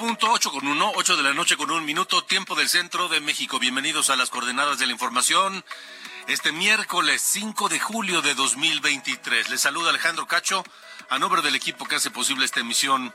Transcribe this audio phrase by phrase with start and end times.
[0.00, 3.20] Punto, ocho con uno, ocho de la noche con un minuto, tiempo del centro de
[3.20, 3.58] México.
[3.58, 5.62] Bienvenidos a las coordenadas de la información.
[6.26, 9.50] Este miércoles 5 de julio de 2023.
[9.50, 10.64] Les saluda Alejandro Cacho,
[11.10, 13.14] a nombre del equipo que hace posible esta emisión.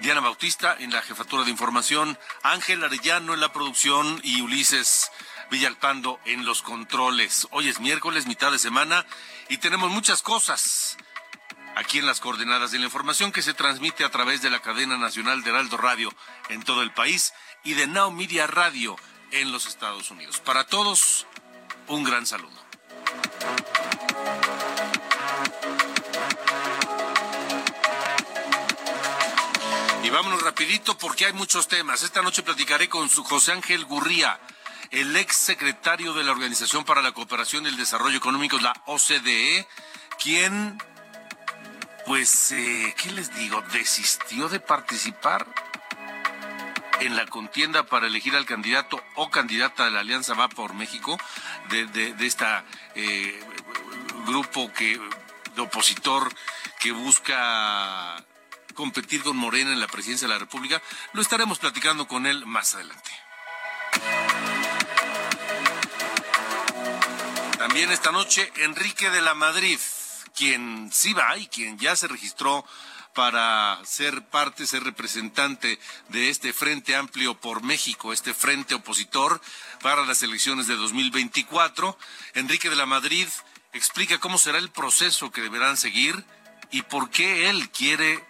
[0.00, 5.10] Diana Bautista en la jefatura de información, Ángel Arellano en la producción y Ulises
[5.50, 7.48] Villalpando en los controles.
[7.50, 9.06] Hoy es miércoles, mitad de semana,
[9.48, 10.98] y tenemos muchas cosas
[11.76, 14.96] aquí en las coordenadas de la información que se transmite a través de la cadena
[14.96, 16.12] nacional de Heraldo Radio
[16.48, 18.96] en todo el país y de Now Media Radio
[19.30, 20.40] en los Estados Unidos.
[20.40, 21.26] Para todos,
[21.86, 22.56] un gran saludo.
[30.02, 32.02] Y vámonos rapidito porque hay muchos temas.
[32.02, 34.40] Esta noche platicaré con su José Ángel Gurría,
[34.92, 39.68] el ex secretario de la Organización para la Cooperación y el Desarrollo Económico, la OCDE,
[40.18, 40.78] quien
[42.06, 43.60] pues, eh, ¿qué les digo?
[43.72, 45.46] Desistió de participar
[47.00, 51.18] en la contienda para elegir al candidato o candidata de la Alianza Va por México,
[51.68, 53.38] de, de, de esta eh,
[54.26, 55.00] grupo que,
[55.54, 56.32] de opositor
[56.78, 58.24] que busca
[58.74, 60.80] competir con Morena en la presidencia de la República.
[61.12, 63.10] Lo estaremos platicando con él más adelante.
[67.58, 69.80] También esta noche, Enrique de la Madrid
[70.36, 72.64] quien sí va y quien ya se registró
[73.14, 75.80] para ser parte, ser representante
[76.10, 79.40] de este Frente Amplio por México, este frente opositor
[79.80, 81.96] para las elecciones de 2024.
[82.34, 83.26] Enrique de la Madrid
[83.72, 86.24] explica cómo será el proceso que deberán seguir
[86.70, 88.22] y por qué él quiere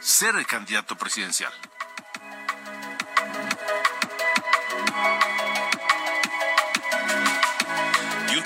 [0.00, 1.52] ser el candidato presidencial.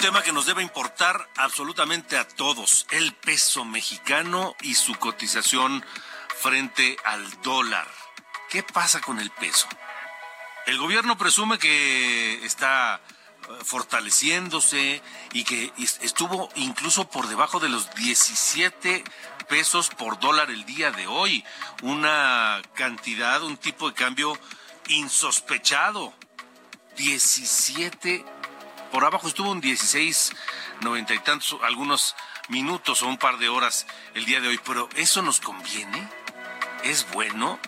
[0.02, 5.84] Tema que nos debe importar absolutamente a todos, el peso mexicano y su cotización
[6.40, 7.86] frente al dólar.
[8.50, 9.68] ¿Qué pasa con el peso?
[10.66, 15.00] El gobierno presume que está eh, fortaleciéndose
[15.34, 19.04] y que estuvo incluso por debajo de los 17
[19.48, 21.44] pesos por dólar el día de hoy,
[21.82, 24.36] una cantidad, un tipo de cambio
[24.88, 26.12] insospechado.
[26.96, 28.24] 17
[28.92, 30.32] por abajo estuvo un 16,
[30.82, 32.14] noventa y tantos, algunos
[32.48, 36.08] minutos o un par de horas el día de hoy, pero ¿eso nos conviene?
[36.84, 37.58] ¿Es bueno?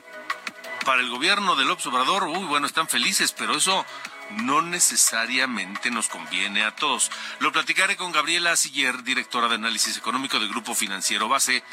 [0.85, 3.87] Para el gobierno del Obrador, uy, bueno, están felices, pero eso
[4.31, 7.11] no necesariamente nos conviene a todos.
[7.41, 11.65] Lo platicaré con Gabriela Siller, directora de análisis económico del Grupo Financiero Base,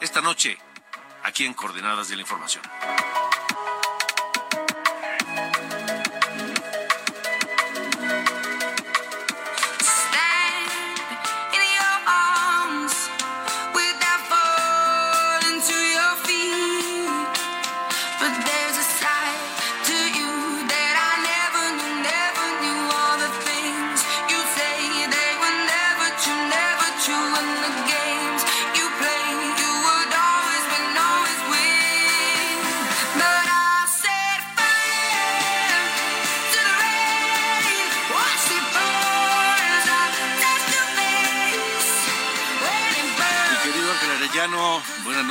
[0.00, 0.58] esta noche,
[1.22, 2.62] aquí en Coordenadas de la Información.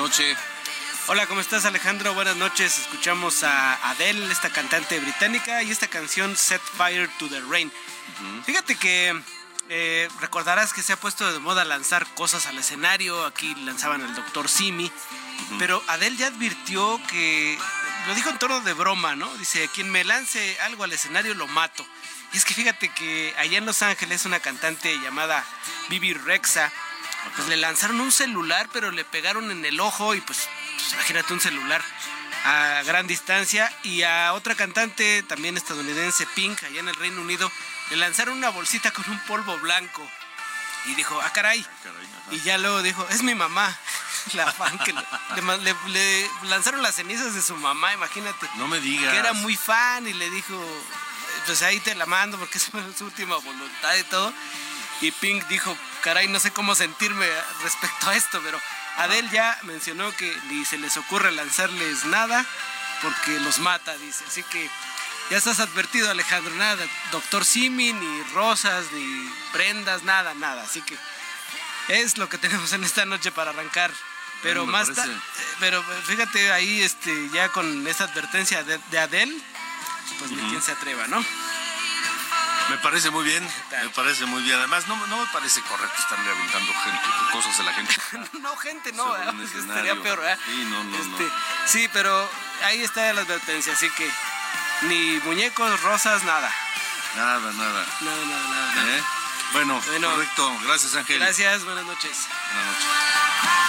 [0.01, 0.36] Noches.
[1.09, 2.15] Hola, ¿cómo estás Alejandro?
[2.15, 2.80] Buenas noches.
[2.80, 7.71] Escuchamos a Adele, esta cantante británica, y esta canción Set Fire to the Rain.
[8.44, 9.21] Fíjate que
[9.69, 13.25] eh, recordarás que se ha puesto de moda lanzar cosas al escenario.
[13.25, 14.92] Aquí lanzaban el Doctor Simi.
[15.59, 17.59] Pero Adele ya advirtió que
[18.07, 19.31] lo dijo en tono de broma, ¿no?
[19.36, 21.86] Dice, quien me lance algo al escenario lo mato.
[22.33, 25.45] Y es que fíjate que allá en Los Ángeles una cantante llamada
[25.89, 26.71] Bibi Rexa,
[27.35, 31.33] pues le lanzaron un celular, pero le pegaron en el ojo y pues, pues imagínate
[31.33, 31.81] un celular
[32.45, 33.71] a gran distancia.
[33.83, 37.51] Y a otra cantante también estadounidense, Pink, allá en el Reino Unido,
[37.89, 40.07] le lanzaron una bolsita con un polvo blanco.
[40.85, 41.65] Y dijo, ah, caray.
[42.31, 43.77] y ya luego dijo, es mi mamá.
[44.33, 48.47] La fan que le, le, lanzaron las cenizas de su mamá, imagínate.
[48.56, 49.12] No me digas.
[49.12, 50.83] Que era muy fan y le dijo,
[51.47, 54.31] pues ahí te la mando porque es su última voluntad y todo.
[55.01, 57.27] Y Pink dijo, caray, no sé cómo sentirme
[57.63, 58.59] respecto a esto, pero
[58.98, 62.45] Adele ya mencionó que ni se les ocurre lanzarles nada
[63.01, 64.24] porque los mata, dice.
[64.27, 64.69] Así que
[65.31, 70.63] ya estás advertido, Alejandro, nada, doctor Simi, ni rosas, ni prendas, nada, nada.
[70.63, 70.95] Así que
[71.88, 73.92] es lo que tenemos en esta noche para arrancar.
[74.44, 75.15] Pero más tarde,
[75.59, 79.38] pero fíjate ahí, este, ya con esa advertencia de, de Adele,
[80.18, 81.24] pues ni quien se atreva, ¿no?
[82.69, 83.44] Me parece muy bien,
[83.84, 84.58] me parece muy bien.
[84.58, 87.00] Además, no, no me parece correcto estarle aventando gente,
[87.31, 87.94] cosas a la gente.
[88.42, 90.38] no, gente, no, estaría peor, ¿eh?
[90.46, 91.31] Sí, no, no, este, no.
[91.66, 92.30] Sí, pero
[92.63, 94.10] ahí está la advertencia, así que
[94.84, 96.52] ni muñecos, rosas, nada.
[97.16, 97.86] Nada, nada.
[98.02, 98.98] Nada, nada, nada.
[98.98, 99.04] ¿Eh?
[99.54, 100.58] Bueno, bueno, correcto.
[100.63, 101.19] Gracias, Ángel.
[101.19, 102.28] Gracias, buenas noches.
[102.54, 103.61] Buenas noches.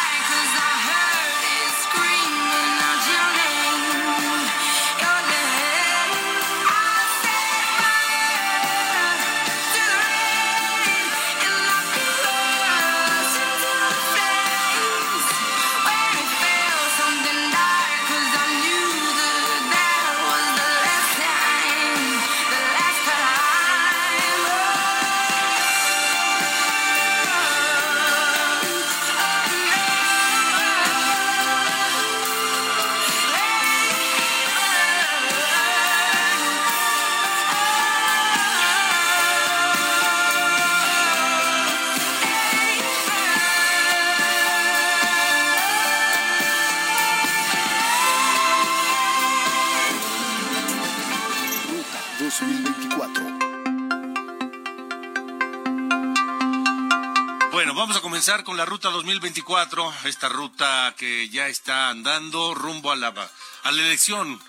[58.45, 63.83] Con la ruta 2024, esta ruta que ya está andando rumbo a la, a la
[63.83, 64.41] elección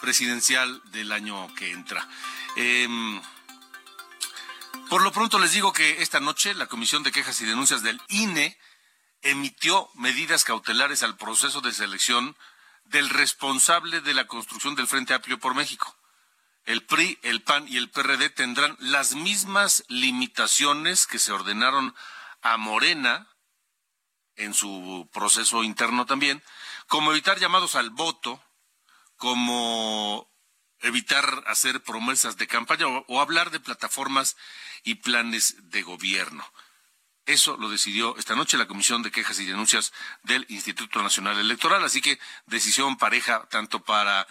[0.00, 2.08] presidencial del año que entra.
[2.56, 3.22] Em,
[4.88, 8.02] por lo pronto les digo que esta noche la Comisión de Quejas y Denuncias del
[8.08, 8.58] INE
[9.22, 12.36] emitió medidas cautelares al proceso de selección
[12.86, 15.96] del responsable de la construcción del Frente Amplio por México.
[16.64, 21.94] El PRI, el PAN y el PRD tendrán las mismas limitaciones que se ordenaron
[22.42, 23.28] a Morena
[24.36, 26.42] en su proceso interno también,
[26.86, 28.42] como evitar llamados al voto,
[29.16, 30.30] como
[30.80, 34.36] evitar hacer promesas de campaña o, hablar de plataformas
[34.82, 36.44] y planes de gobierno.
[37.26, 39.92] Eso lo decidió esta noche la Comisión de Quejas y Denuncias
[40.22, 44.26] del Instituto Nacional Electoral, así que decisión pareja tanto para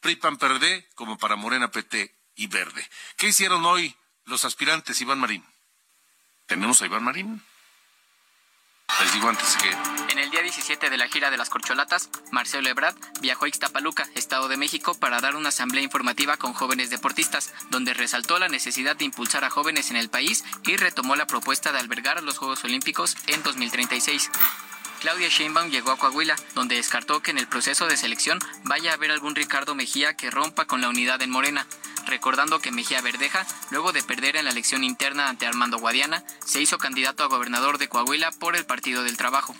[0.00, 2.88] PRI PAN PRD como para Morena PT y Verde.
[3.16, 5.44] ¿Qué hicieron hoy los aspirantes Iván Marín?
[6.46, 7.42] ¿Tenemos a Iván Marín?
[9.00, 9.70] Les digo antes que...
[10.12, 14.08] En el día 17 de la gira de las corcholatas, Marcelo Ebrard viajó a Ixtapaluca,
[14.14, 18.94] Estado de México, para dar una asamblea informativa con jóvenes deportistas, donde resaltó la necesidad
[18.94, 22.38] de impulsar a jóvenes en el país y retomó la propuesta de albergar a los
[22.38, 24.30] Juegos Olímpicos en 2036.
[25.04, 28.94] Claudia Sheinbaum llegó a Coahuila, donde descartó que en el proceso de selección vaya a
[28.94, 31.66] haber algún Ricardo Mejía que rompa con la unidad en Morena,
[32.06, 36.62] recordando que Mejía Verdeja, luego de perder en la elección interna ante Armando Guadiana, se
[36.62, 39.54] hizo candidato a gobernador de Coahuila por el Partido del Trabajo.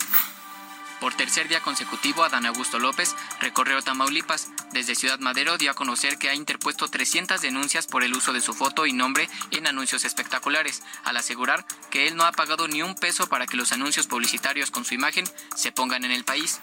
[0.99, 4.49] Por tercer día consecutivo, Adán Augusto López recorrió Tamaulipas.
[4.71, 8.41] Desde Ciudad Madero dio a conocer que ha interpuesto 300 denuncias por el uso de
[8.41, 12.81] su foto y nombre en anuncios espectaculares, al asegurar que él no ha pagado ni
[12.81, 15.25] un peso para que los anuncios publicitarios con su imagen
[15.55, 16.59] se pongan en el país.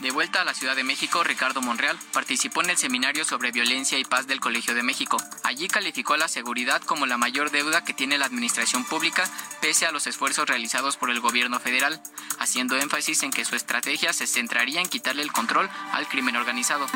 [0.00, 3.98] De vuelta a la Ciudad de México, Ricardo Monreal participó en el seminario sobre violencia
[3.98, 5.16] y paz del Colegio de México.
[5.42, 9.24] Allí calificó a la seguridad como la mayor deuda que tiene la administración pública,
[9.62, 12.02] pese a los esfuerzos realizados por el gobierno federal,
[12.38, 16.86] haciendo énfasis en que su estrategia se centraría en quitarle el control al crimen organizado.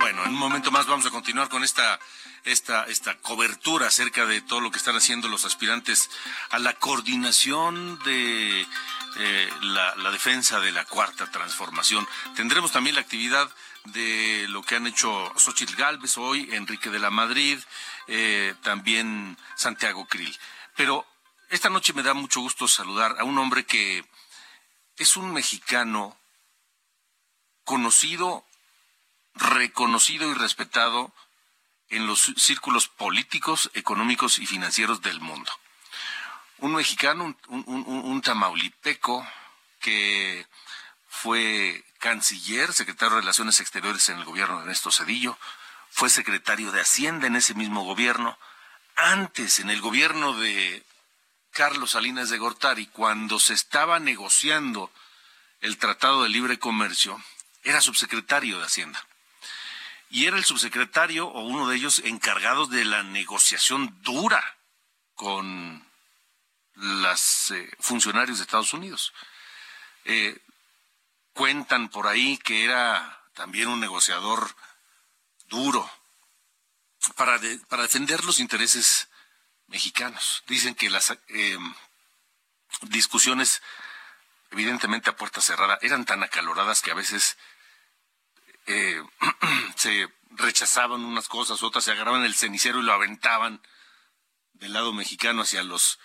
[0.00, 1.98] Bueno, en un momento más vamos a continuar con esta
[2.44, 6.10] esta, esta cobertura acerca de todo lo que están haciendo los aspirantes
[6.50, 8.66] a la coordinación de
[9.16, 12.06] eh, la, defensa de la cuarta transformación.
[12.36, 13.50] Tendremos también la actividad
[13.84, 17.58] de lo que han hecho Xochitl Galvez hoy, Enrique de la Madrid,
[18.06, 20.36] eh, también Santiago Krill.
[20.76, 21.06] Pero
[21.50, 24.04] esta noche me da mucho gusto saludar a un hombre que
[24.96, 26.16] es un mexicano
[27.64, 28.44] conocido,
[29.34, 31.12] reconocido y respetado
[31.88, 35.50] en los círculos políticos, económicos y financieros del mundo.
[36.58, 39.26] Un mexicano, un, tamaulipeco
[39.80, 40.46] que
[41.08, 45.36] fue canciller, secretario de Relaciones Exteriores en el gobierno de Ernesto Cedillo,
[45.90, 48.38] fue secretario de Hacienda en ese mismo gobierno,
[48.96, 50.84] antes en el gobierno de
[51.50, 54.90] Carlos Salinas de Gortari, cuando se estaba negociando
[55.60, 57.22] el Tratado de Libre Comercio,
[57.62, 59.04] era subsecretario de Hacienda.
[60.10, 64.56] Y era el subsecretario o uno de ellos encargados de la negociación dura
[65.14, 65.84] con
[66.74, 69.12] los eh, funcionarios de Estados Unidos.
[70.04, 70.38] Eh,
[71.32, 74.54] cuentan por ahí que era también un negociador
[75.48, 75.90] duro
[77.16, 79.08] para, para defender los intereses
[79.66, 80.42] mexicanos.
[80.46, 81.58] Dicen que las eh,
[82.82, 83.62] discusiones,
[84.50, 87.36] evidentemente a puerta cerrada, eran tan acaloradas que a veces
[88.66, 89.02] eh,
[89.76, 93.62] se rechazaban unas cosas, otras se agarraban el cenicero y lo aventaban
[94.52, 95.98] del lado mexicano hacia los,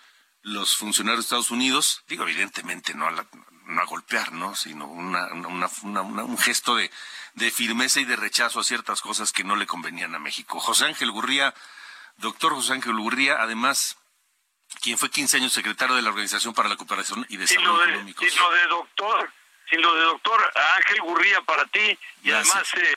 [0.49, 2.03] los funcionarios de Estados Unidos.
[2.07, 3.25] Digo, evidentemente no a,
[3.65, 4.55] no a golpear, ¿no?
[4.55, 6.91] Sino una, un gesto de,
[7.33, 10.59] de firmeza y de rechazo a ciertas cosas que no le convenían a México.
[10.59, 11.53] José Ángel Gurría
[12.19, 13.97] Doctor José Ángel Gurría, además,
[14.81, 18.25] quien fue 15 años secretario de la Organización para la Cooperación y Desarrollo Económico.
[18.25, 19.33] Sin lo de doctor,
[19.69, 22.93] sin lo de doctor Ángel Gurría para ti, y además eh,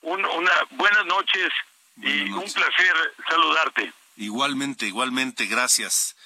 [0.00, 1.52] una buenas noches
[1.98, 3.92] y un placer saludarte.
[4.16, 6.16] Igualmente, igualmente, gracias.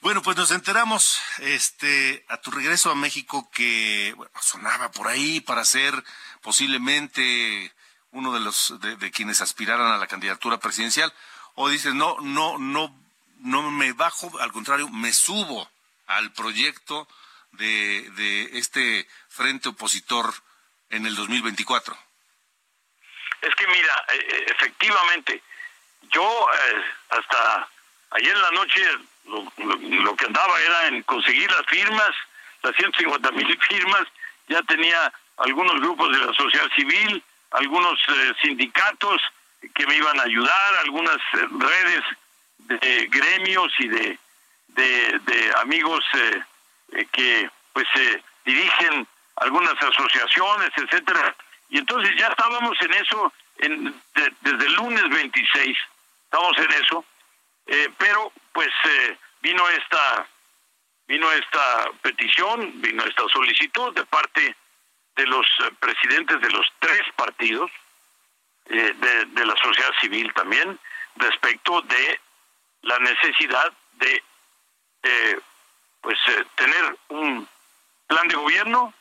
[0.00, 5.64] Bueno, pues nos enteramos este a tu regreso a México que sonaba por ahí para
[5.64, 5.94] ser
[6.42, 7.72] posiblemente
[8.12, 11.12] uno de los de quienes aspiraran a la candidatura presidencial
[11.54, 12.94] o dices, no, no, no,
[13.40, 15.68] no me bajo, al contrario, me subo
[16.06, 17.08] al proyecto
[17.52, 20.34] de, de este frente opositor
[20.90, 21.96] en el 2024?
[23.42, 25.42] Es que mira, eh, eh, efectivamente,
[26.10, 27.68] yo eh, hasta
[28.10, 28.82] ayer en la noche
[29.26, 32.10] lo, que andaba era en conseguir las firmas,
[32.62, 34.04] las 150 mil firmas,
[34.48, 37.98] ya tenía algunos grupos de la sociedad civil, algunos
[38.42, 39.20] sindicatos,
[39.74, 42.04] que me iban a ayudar, algunas eh, redes
[42.58, 44.18] de gremios y de,
[44.68, 46.42] de, amigos eh,
[46.92, 47.86] eh, que pues
[48.44, 49.06] dirigen
[49.36, 51.34] algunas asociaciones, etcétera.
[51.68, 53.94] Y entonces ya estábamos en eso en,
[54.40, 55.78] desde el lunes 26,
[56.24, 57.04] estamos en eso,
[57.98, 58.70] pero pues
[59.42, 60.26] vino esta
[61.06, 64.56] vino esta petición, vino esta solicitud de parte
[65.16, 65.46] de los
[65.78, 67.70] presidentes de los tres partidos,
[68.66, 68.94] eh,
[69.32, 70.78] de, la sociedad civil también
[71.16, 72.20] respecto de
[72.82, 74.22] la necesidad de
[76.00, 77.48] pues eh, tener un
[78.06, 78.92] plan de gobierno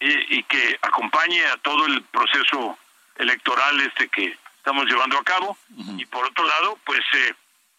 [0.00, 2.78] y, que acompañe a todo el proceso
[3.16, 5.56] electoral este que estamos llevando a cabo.
[5.96, 7.34] Y por otro lado pues eh,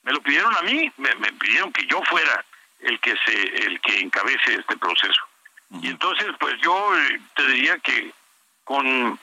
[0.06, 2.46] me lo pidieron a mí me, pidieron que yo fuera
[2.80, 5.22] el que se el que encabece este proceso
[5.82, 6.92] y entonces pues yo
[7.36, 8.12] te diría que
[8.64, 9.20] con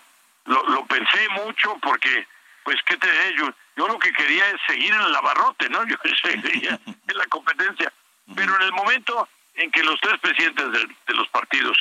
[0.47, 2.27] lo, lo pensé mucho porque,
[2.65, 3.35] pues, ¿qué te diré?
[3.37, 5.85] Yo, yo lo que quería es seguir en el abarrote, ¿no?
[5.87, 7.93] Yo seguía en la competencia.
[8.35, 11.77] Pero en el momento en que los tres presidentes de, los partidos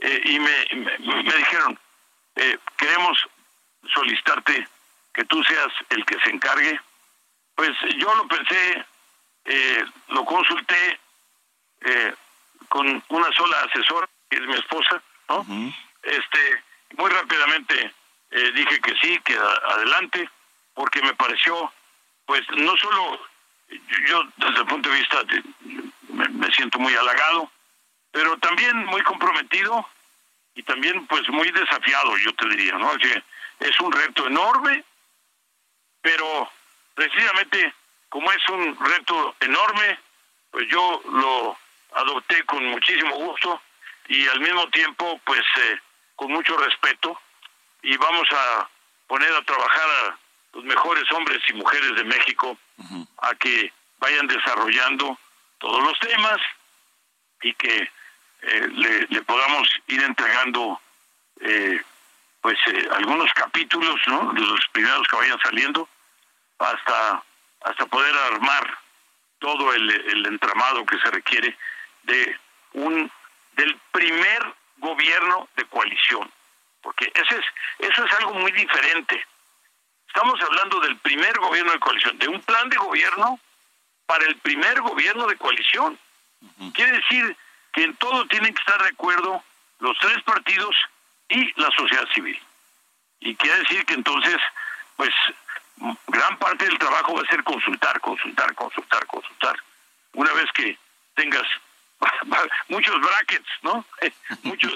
[0.00, 1.78] eh, y me, me, dijeron,
[2.36, 3.16] eh, queremos
[3.94, 4.66] solicitarte
[5.12, 6.80] que tú seas el que se encargue,
[7.54, 8.84] pues yo lo pensé,
[9.44, 11.00] eh, lo consulté
[12.68, 15.46] con una sola asesora, que es mi esposa, ¿no?
[16.02, 16.62] Este,
[16.96, 17.92] muy rápidamente
[18.30, 20.28] eh, dije que sí, que adelante,
[20.74, 21.72] porque me pareció,
[22.26, 23.20] pues no solo
[24.08, 25.18] yo desde el punto de vista,
[26.08, 27.50] me, siento muy halagado,
[28.10, 29.88] pero también muy comprometido
[30.56, 32.90] y también pues muy desafiado, yo te diría, ¿no?
[32.98, 33.22] Que
[33.60, 34.84] es un reto enorme,
[36.02, 36.50] pero
[36.94, 37.74] precisamente
[38.08, 39.98] como es un reto enorme,
[40.50, 41.58] pues yo lo
[41.94, 43.60] adopté con muchísimo gusto
[44.08, 45.80] y al mismo tiempo pues eh,
[46.14, 47.20] con mucho respeto.
[47.82, 48.68] Y vamos a
[49.06, 50.18] poner a trabajar a
[50.54, 52.56] los mejores hombres y mujeres de México
[53.18, 55.18] a que vayan desarrollando
[55.58, 56.38] todos los temas
[57.42, 57.90] y que
[58.42, 58.68] eh,
[59.08, 60.80] le, podamos ir entregando
[61.40, 61.80] eh,
[62.40, 64.32] pues eh, algunos capítulos ¿no?
[64.32, 65.88] de los primeros que vayan saliendo
[66.58, 67.22] hasta
[67.64, 68.78] hasta poder armar
[69.38, 71.56] todo el, el entramado que se requiere
[72.02, 72.38] de
[72.74, 73.10] un
[73.52, 76.30] del primer gobierno de coalición,
[76.82, 79.24] porque ese es, eso es algo muy diferente.
[80.08, 83.38] Estamos hablando del primer gobierno de coalición, de un plan de gobierno
[84.06, 85.98] para el primer gobierno de coalición.
[86.74, 87.36] Quiere decir
[87.72, 89.42] que en todo tienen que estar de acuerdo
[89.80, 90.76] los tres partidos
[91.28, 92.40] y la sociedad civil.
[93.20, 94.36] Y quiere decir que entonces,
[94.96, 95.12] pues,
[96.06, 99.56] gran parte del trabajo va a ser consultar, consultar, consultar, consultar.
[100.14, 100.78] Una vez que
[101.14, 101.46] tengas
[102.68, 103.84] muchos brackets, ¿no?
[104.42, 104.74] muchos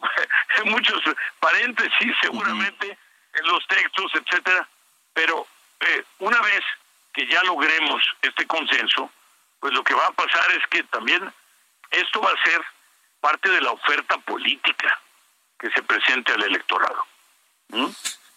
[0.64, 1.02] muchos
[1.38, 2.98] paréntesis seguramente
[3.34, 4.68] en los textos, etcétera,
[5.12, 5.46] pero
[5.80, 6.60] eh, una vez
[7.12, 9.10] que ya logremos este consenso,
[9.60, 11.32] pues lo que va a pasar es que también
[11.90, 12.60] esto va a ser
[13.20, 15.00] parte de la oferta política
[15.58, 17.06] que se presente al electorado.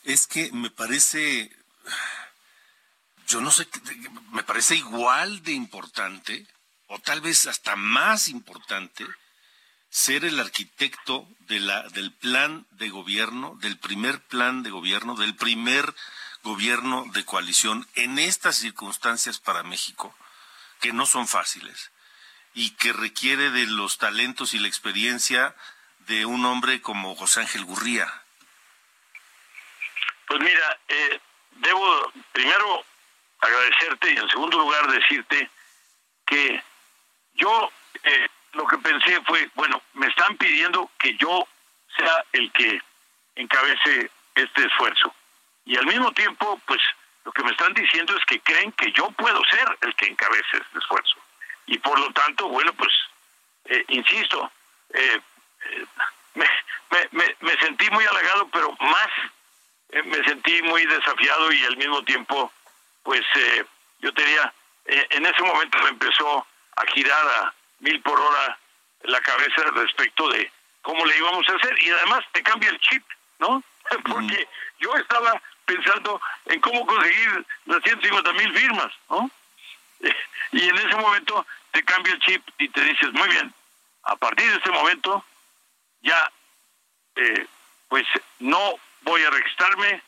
[0.04, 1.50] Es que me parece,
[3.28, 3.68] yo no sé,
[4.32, 6.48] me parece igual de importante,
[6.88, 9.06] o tal vez hasta más importante,
[9.90, 15.36] ser el arquitecto de la, del plan de gobierno, del primer plan de gobierno, del
[15.36, 15.94] primer
[16.44, 20.16] gobierno de coalición en estas circunstancias para México,
[20.82, 21.92] que no son fáciles
[22.54, 25.56] y que requiere de los talentos y la experiencia
[26.00, 28.12] de un hombre como José Ángel Gurría?
[30.28, 31.20] Pues mira, eh,
[31.56, 32.86] debo primero
[33.40, 35.50] agradecerte y en segundo lugar decirte
[36.26, 36.64] que
[37.36, 37.72] yo
[38.04, 41.48] eh, lo que pensé fue, bueno, me están pidiendo que yo
[41.98, 42.82] sea el que
[43.36, 45.14] encabece este esfuerzo.
[45.66, 46.80] Y al mismo tiempo, pues
[47.26, 50.58] lo que me están diciendo es que creen que yo puedo ser el que encabece
[50.58, 51.16] este esfuerzo.
[51.66, 52.92] Y por lo tanto, bueno, pues,
[53.66, 54.52] eh, insisto,
[54.94, 55.22] eh,
[55.66, 55.86] eh,
[57.12, 59.10] me, me, sentí muy halagado, pero más
[60.06, 62.52] me sentí muy desafiado y al mismo tiempo,
[63.04, 63.22] pues,
[64.00, 64.54] yo tenía,
[64.86, 66.46] en ese momento me empezó
[66.76, 68.58] a girar a mil por hora
[69.04, 73.04] la cabeza respecto de cómo le íbamos a hacer y además te cambia el chip,
[73.40, 73.64] ¿no?
[74.10, 74.48] Porque
[74.80, 79.30] yo estaba pensando en cómo conseguir las 150 mil firmas, ¿no?
[80.52, 83.52] Y en ese momento te cambia el chip y te dices, muy bien,
[84.04, 85.26] a partir de este momento
[86.02, 86.32] ya,
[87.16, 87.48] eh,
[87.90, 88.06] pues
[88.38, 90.02] no voy a registrarme,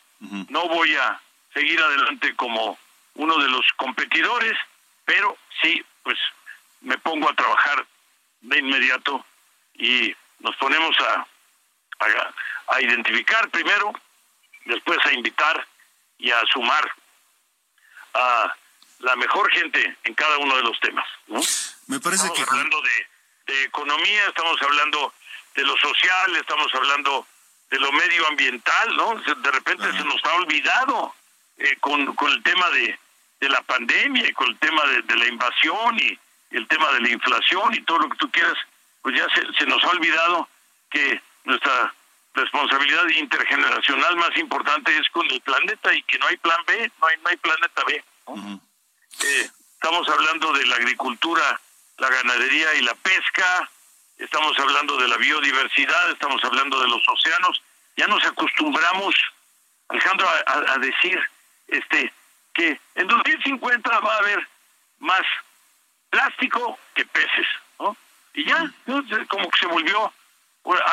[0.49, 1.19] no voy a
[1.53, 2.77] seguir adelante como
[3.15, 4.57] uno de los competidores,
[5.05, 6.17] pero sí, pues
[6.81, 7.85] me pongo a trabajar
[8.41, 9.25] de inmediato
[9.75, 11.27] y nos ponemos a,
[12.67, 13.93] a, identificar primero,
[14.65, 15.65] después a invitar
[16.17, 16.91] y a sumar
[18.13, 18.55] a
[18.99, 21.05] la mejor gente en cada uno de los temas.
[21.27, 21.41] ¿no?
[21.87, 22.43] Me parece estamos que...
[22.43, 25.13] hablando de, de economía, estamos hablando
[25.55, 27.27] de lo social, estamos hablando
[27.75, 29.15] de lo medioambiental, ¿no?
[29.15, 31.13] De repente se nos ha olvidado
[31.57, 32.97] eh, con, con el tema de,
[33.41, 36.17] de la pandemia y con el tema de, de la invasión y,
[36.51, 38.55] el tema de la inflación y todo lo que tú quieras,
[39.01, 40.47] pues ya se, se nos ha olvidado
[40.89, 41.93] que nuestra
[42.33, 47.07] responsabilidad intergeneracional más importante es con el planeta y que no hay plan B, no
[47.07, 48.03] hay, no hay planeta B.
[49.21, 51.59] eh, estamos hablando de la agricultura,
[51.97, 53.69] la ganadería y la pesca,
[54.17, 57.61] estamos hablando de la biodiversidad, estamos hablando de los océanos.
[57.97, 59.15] Ya nos acostumbramos,
[59.89, 61.19] Alejandro, a, a decir
[61.67, 62.11] este
[62.53, 64.47] que en 2050 va a haber
[64.99, 65.23] más
[66.09, 67.47] plástico que peces,
[67.79, 67.95] ¿no?
[68.33, 68.71] Y ya,
[69.27, 70.13] como que se volvió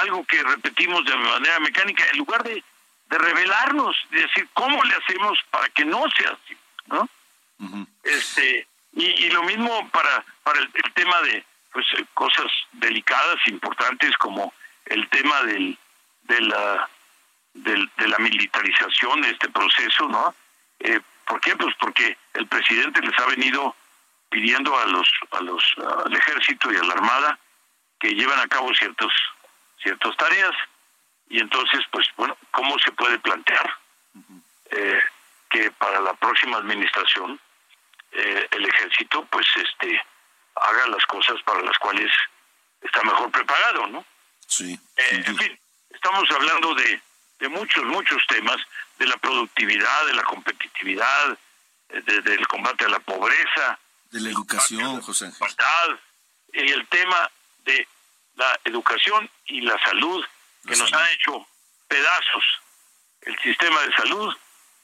[0.00, 2.62] algo que repetimos de manera mecánica, en lugar de,
[3.06, 7.08] de revelarnos, de decir cómo le hacemos para que no sea así, ¿no?
[8.02, 14.52] Este y, y, lo mismo para para el, tema de pues cosas delicadas, importantes como
[14.86, 15.78] el tema del
[16.22, 16.90] de la
[17.54, 20.34] del, de la militarización de este proceso, ¿no?
[20.80, 21.56] Eh, ¿Por qué?
[21.56, 23.74] Pues porque el presidente les ha venido
[24.32, 25.62] pidiendo a los a los
[26.04, 27.38] al ejército y a la armada
[28.00, 29.12] que lleven a cabo ciertos
[29.82, 30.54] ciertas tareas
[31.28, 33.76] y entonces pues bueno cómo se puede plantear
[34.70, 35.00] eh,
[35.50, 37.38] que para la próxima administración
[38.12, 40.02] eh, el ejército pues este
[40.54, 42.10] haga las cosas para las cuales
[42.80, 44.04] está mejor preparado no
[44.46, 45.58] sí eh, en fin
[45.90, 47.02] estamos hablando de
[47.42, 48.56] de muchos muchos temas
[49.00, 51.36] de la productividad de la competitividad
[51.88, 53.80] de, del combate a la pobreza
[54.12, 55.48] de la educación, José Ángel.
[56.52, 57.30] Y el tema
[57.64, 57.88] de
[58.36, 60.24] la educación y la salud,
[60.68, 61.44] que nos han hecho
[61.88, 62.44] pedazos
[63.22, 64.36] el sistema de salud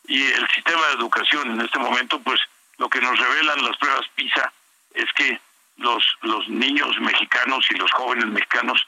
[0.09, 2.40] y el sistema de educación en este momento, pues
[2.79, 4.53] lo que nos revelan las pruebas PISA
[4.94, 5.40] es que
[5.77, 8.85] los, los niños mexicanos y los jóvenes mexicanos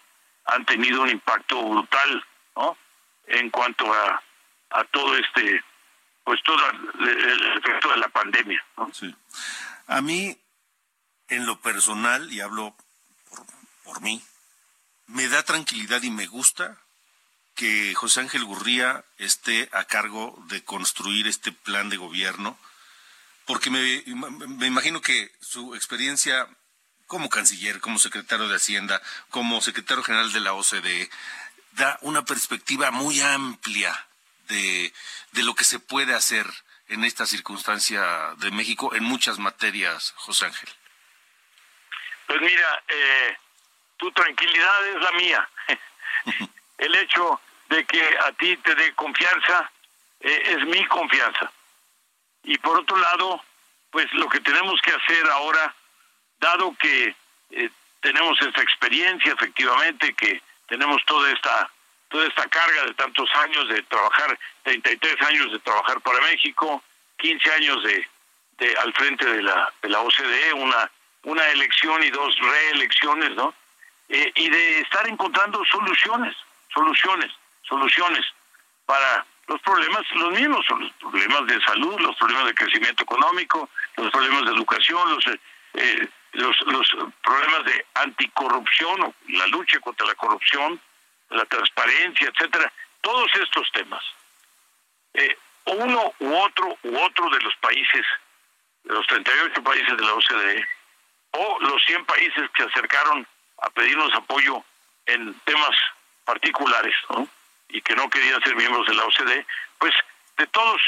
[0.46, 2.24] han tenido un impacto brutal,
[2.56, 2.76] ¿no?
[3.30, 4.22] En cuanto a,
[4.70, 5.62] a todo este,
[6.24, 6.58] pues todo
[7.00, 8.64] el efecto de la pandemia.
[9.86, 10.36] A mí,
[11.28, 12.74] en lo personal, y hablo
[13.84, 14.22] por, mí,
[15.06, 16.78] me da tranquilidad y me gusta
[17.54, 22.56] que José Ángel Gurría esté a cargo de construir este plan de gobierno,
[23.46, 24.04] porque me,
[24.46, 26.46] me, imagino que su experiencia
[27.06, 31.10] como canciller, como secretario de Hacienda, como secretario general de la OCDE,
[31.72, 34.06] da una perspectiva muy amplia
[34.48, 34.92] de,
[35.32, 36.46] de lo que se puede hacer
[36.88, 40.68] en esta circunstancia de México en muchas materias, José Ángel.
[42.26, 43.36] Pues mira, eh,
[43.96, 45.48] tu tranquilidad es la mía.
[46.78, 49.70] El hecho de que a ti te dé confianza
[50.20, 51.50] eh, es mi confianza.
[52.42, 53.44] Y por otro lado,
[53.90, 55.74] pues lo que tenemos que hacer ahora,
[56.38, 57.14] dado que
[57.50, 61.68] eh, tenemos esta experiencia, efectivamente, que tenemos toda esta
[62.08, 66.82] toda esta carga de tantos años de trabajar, 33 años de trabajar para México,
[67.18, 68.08] 15 años de,
[68.58, 70.90] de al frente de la, de la OCDE, una,
[71.22, 73.54] una elección y dos reelecciones, ¿no?
[74.08, 76.34] Eh, y de estar encontrando soluciones,
[76.74, 77.30] soluciones,
[77.62, 78.26] soluciones
[78.86, 84.10] para los problemas, los mismos, los problemas de salud, los problemas de crecimiento económico, los
[84.10, 85.26] problemas de educación, los,
[85.74, 86.88] eh, los, los
[87.22, 90.80] problemas de anticorrupción la lucha contra la corrupción,
[91.30, 94.02] la transparencia, etcétera, todos estos temas.
[95.14, 98.04] Eh, uno u otro u otro de los países,
[98.84, 100.66] de los 38 países de la OCDE,
[101.32, 103.26] o los 100 países que acercaron
[103.62, 104.64] a pedirnos apoyo
[105.06, 105.76] en temas
[106.24, 107.28] particulares, ¿no?
[107.68, 109.46] y que no querían ser miembros de la OCDE,
[109.78, 109.94] pues
[110.36, 110.80] de todos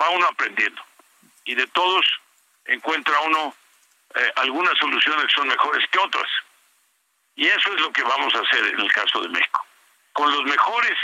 [0.00, 0.82] va uno aprendiendo
[1.44, 2.04] y de todos
[2.66, 3.54] encuentra uno
[4.14, 6.30] eh, algunas soluciones son mejores que otras.
[7.36, 9.64] Y eso es lo que vamos a hacer en el caso de México.
[10.12, 10.98] Con los mejores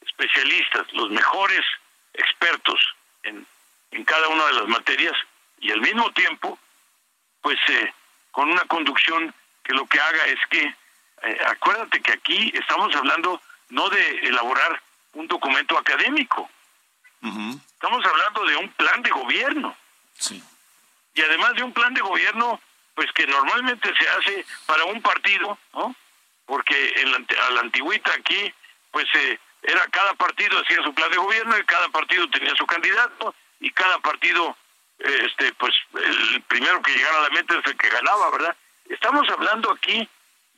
[0.00, 1.64] especialistas, los mejores
[2.14, 2.80] expertos
[3.24, 3.46] en,
[3.90, 5.16] en cada una de las materias
[5.58, 6.58] y al mismo tiempo,
[7.40, 7.92] pues eh,
[8.30, 10.74] con una conducción que lo que haga es que,
[11.22, 14.82] eh, acuérdate que aquí estamos hablando no de elaborar
[15.14, 16.50] un documento académico,
[17.22, 19.76] estamos hablando de un plan de gobierno.
[20.18, 20.42] Sí.
[21.14, 22.60] Y además de un plan de gobierno
[22.94, 25.94] pues que normalmente se hace para un partido, ¿no?
[26.46, 28.52] Porque en la, a la antigüita aquí,
[28.90, 32.66] pues eh, era cada partido hacía su plan de gobierno y cada partido tenía su
[32.66, 34.56] candidato y cada partido,
[34.98, 38.56] este, pues el primero que llegara a la mente es el que ganaba, ¿verdad?
[38.88, 40.08] Estamos hablando aquí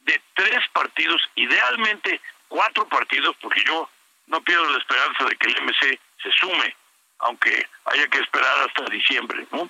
[0.04, 3.88] de tres partidos, idealmente cuatro partidos, porque yo
[4.26, 6.76] no pierdo la esperanza de que el MC se sume,
[7.18, 9.68] aunque haya que esperar hasta diciembre, ¿no?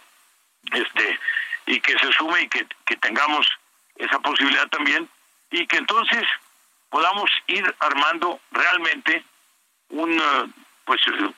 [0.72, 1.18] Este,
[1.66, 3.46] y que se sume y que, que tengamos
[3.96, 5.08] esa posibilidad también
[5.50, 6.24] y que entonces
[6.90, 9.24] podamos ir armando realmente
[9.90, 10.46] un eh,
[10.84, 11.30] pues eh,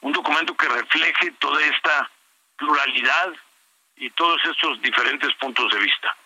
[0.00, 2.10] un documento que refleje toda esta
[2.56, 3.32] pluralidad
[3.96, 6.16] y todos estos diferentes puntos de vista.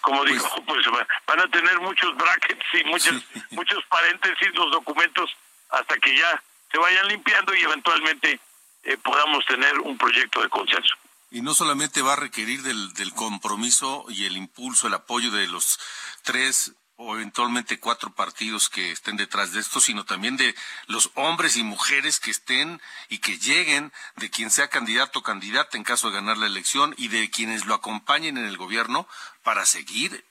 [0.00, 0.86] Como pues digo, pues
[1.26, 5.36] van a tener muchos brackets y muchos muchos paréntesis los documentos
[5.70, 8.40] hasta que ya se vayan limpiando y eventualmente
[8.84, 10.94] eh, podamos tener un proyecto de consenso.
[11.30, 15.46] Y no solamente va a requerir del, del compromiso y el impulso, el apoyo de
[15.48, 15.78] los
[16.22, 20.54] tres o eventualmente cuatro partidos que estén detrás de esto, sino también de
[20.86, 25.76] los hombres y mujeres que estén y que lleguen, de quien sea candidato o candidata
[25.76, 29.06] en caso de ganar la elección y de quienes lo acompañen en el gobierno
[29.42, 30.24] para seguir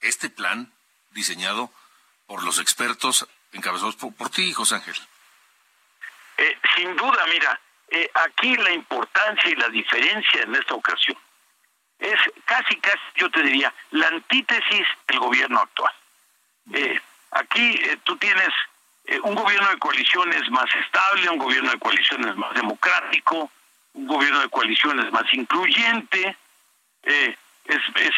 [0.00, 0.72] este plan
[1.12, 1.72] diseñado
[2.26, 4.96] por los expertos encabezados por, por ti, José Ángel.
[6.36, 7.58] Eh, sin duda, mira,
[7.94, 11.18] eh, aquí la importancia y la diferencia en esta ocasión
[11.98, 15.92] es casi, casi, yo te diría, la antítesis del gobierno actual.
[16.72, 16.98] Eh,
[17.32, 18.48] aquí eh, tú tienes
[19.24, 23.50] un gobierno de coaliciones más estable, un gobierno de coaliciones más democrático,
[23.92, 26.36] un gobierno de coaliciones más incluyente,
[27.02, 28.14] es, es,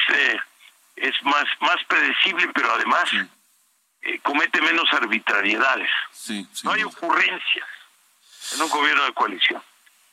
[0.97, 3.11] es más, más predecible, pero además
[4.23, 5.91] comete menos arbitrariedades.
[6.63, 7.67] no hay ocurrencias
[8.53, 9.63] en un gobierno de coalición.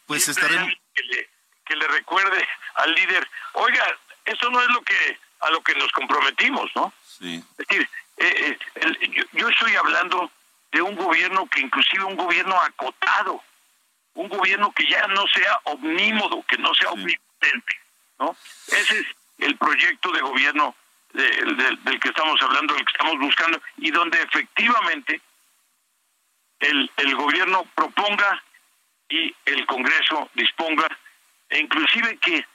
[0.08, 0.74] Pues estaremos...
[0.94, 1.30] Que le,
[1.66, 5.92] que le recuerde al líder, oiga, eso no es lo que a lo que nos
[5.92, 6.94] comprometimos, ¿no?
[7.18, 7.44] Sí.
[7.58, 10.32] Es decir, eh, eh, yo, yo, estoy hablando
[10.72, 13.42] de un gobierno que inclusive un gobierno acotado,
[14.14, 16.94] un gobierno que ya no sea omnímodo, que no sea sí.
[16.94, 17.74] omnipotente,
[18.20, 18.36] ¿no?
[18.68, 19.06] Ese es
[19.40, 20.76] el proyecto de gobierno
[21.14, 25.22] de, de, del que estamos hablando, del que estamos buscando, y donde efectivamente
[26.62, 28.44] el, el gobierno proponga
[29.10, 30.88] y el Congreso disponga,
[31.50, 32.46] e inclusive que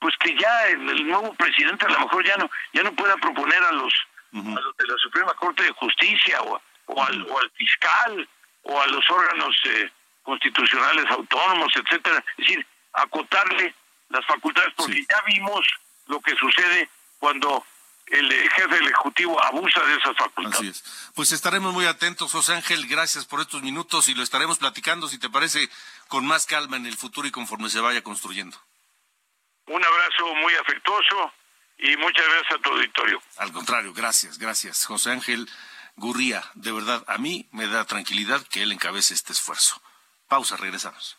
[0.00, 3.16] pues que ya el, el, nuevo presidente a lo mejor ya no ya no pueda
[3.16, 3.92] proponer a los,
[4.32, 4.58] uh -huh.
[4.58, 8.28] a los de la Suprema Corte de Justicia o, o, al, o al, fiscal
[8.62, 9.90] o a los órganos eh,
[10.22, 13.74] constitucionales autónomos, etcétera, es decir, acotarle
[14.10, 15.06] las facultades porque sí.
[15.08, 15.66] ya vimos
[16.06, 17.64] lo que sucede cuando
[18.10, 20.58] el jefe del Ejecutivo abusa de esas facultades.
[20.58, 21.10] Así es.
[21.14, 22.86] Pues estaremos muy atentos, José Ángel.
[22.86, 25.68] Gracias por estos minutos y lo estaremos platicando, si te parece,
[26.08, 28.60] con más calma en el futuro y conforme se vaya construyendo.
[29.66, 31.32] Un abrazo muy afectuoso
[31.78, 33.22] y muchas gracias a tu auditorio.
[33.36, 34.86] Al contrario, gracias, gracias.
[34.86, 35.48] José Ángel
[35.96, 39.82] Gurría, de verdad, a mí me da tranquilidad que él encabece este esfuerzo.
[40.28, 41.18] Pausa, regresamos.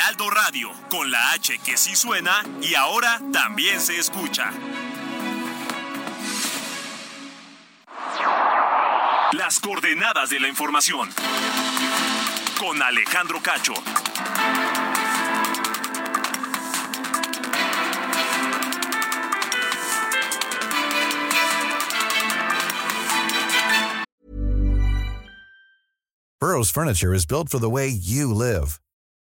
[0.00, 4.50] Heraldo Radio, con la H que sí suena y ahora también se escucha.
[9.32, 11.10] Las coordenadas de la información.
[12.58, 13.74] Con Alejandro Cacho.
[26.40, 28.80] Burrow's furniture is built for the way you live.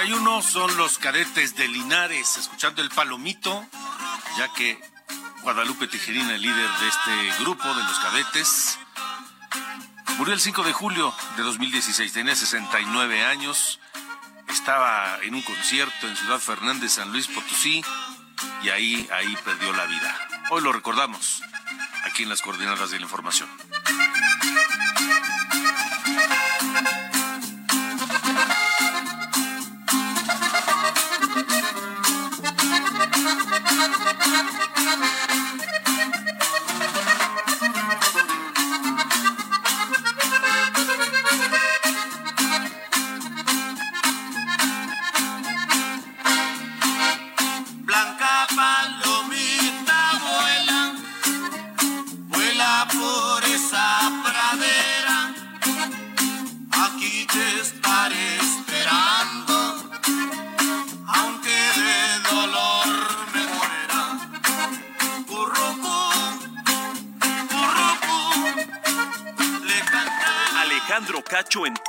[0.00, 3.66] 31 son los cadetes de Linares, escuchando el palomito,
[4.38, 4.80] ya que
[5.42, 8.78] Guadalupe Tijerina, el líder de este grupo de los cadetes,
[10.16, 13.78] murió el 5 de julio de 2016, tenía 69 años,
[14.48, 17.84] estaba en un concierto en Ciudad Fernández, San Luis Potosí,
[18.62, 20.16] y ahí, ahí perdió la vida.
[20.48, 21.42] Hoy lo recordamos,
[22.06, 23.50] aquí en las coordenadas de la información.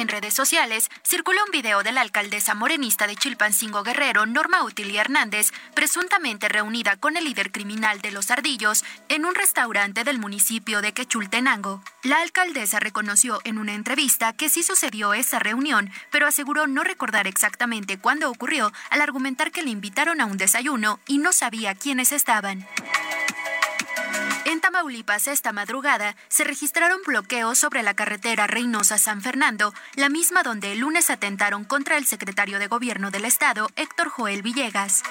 [0.00, 4.96] En redes sociales circula un video de la alcaldesa morenista de Chilpancingo Guerrero, Norma Utili
[4.96, 10.80] Hernández, presuntamente reunida con el líder criminal de los ardillos en un restaurante del municipio
[10.80, 11.82] de Quechultenango.
[12.02, 17.26] La alcaldesa reconoció en una entrevista que sí sucedió esa reunión, pero aseguró no recordar
[17.26, 22.12] exactamente cuándo ocurrió al argumentar que le invitaron a un desayuno y no sabía quiénes
[22.12, 22.66] estaban.
[24.60, 30.72] En Tamaulipas esta madrugada se registraron bloqueos sobre la carretera Reynosa-San Fernando, la misma donde
[30.72, 35.02] el lunes atentaron contra el secretario de Gobierno del Estado, Héctor Joel Villegas.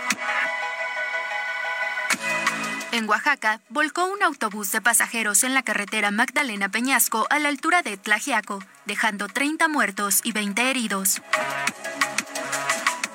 [2.91, 7.81] En Oaxaca, volcó un autobús de pasajeros en la carretera Magdalena Peñasco a la altura
[7.81, 11.23] de Tlajiaco, dejando 30 muertos y 20 heridos.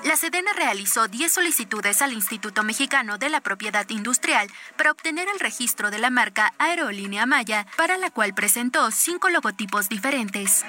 [0.04, 5.40] La Sedena realizó 10 solicitudes al Instituto Mexicano de la Propiedad Industrial para obtener el
[5.40, 10.62] registro de la marca Aerolínea Maya, para la cual presentó cinco logotipos diferentes.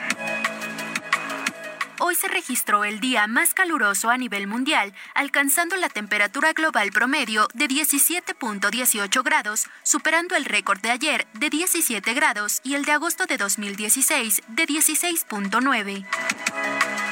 [2.00, 7.50] Hoy se registró el día más caluroso a nivel mundial, alcanzando la temperatura global promedio
[7.54, 13.26] de 17.18 grados, superando el récord de ayer de 17 grados y el de agosto
[13.26, 17.05] de 2016 de 16.9.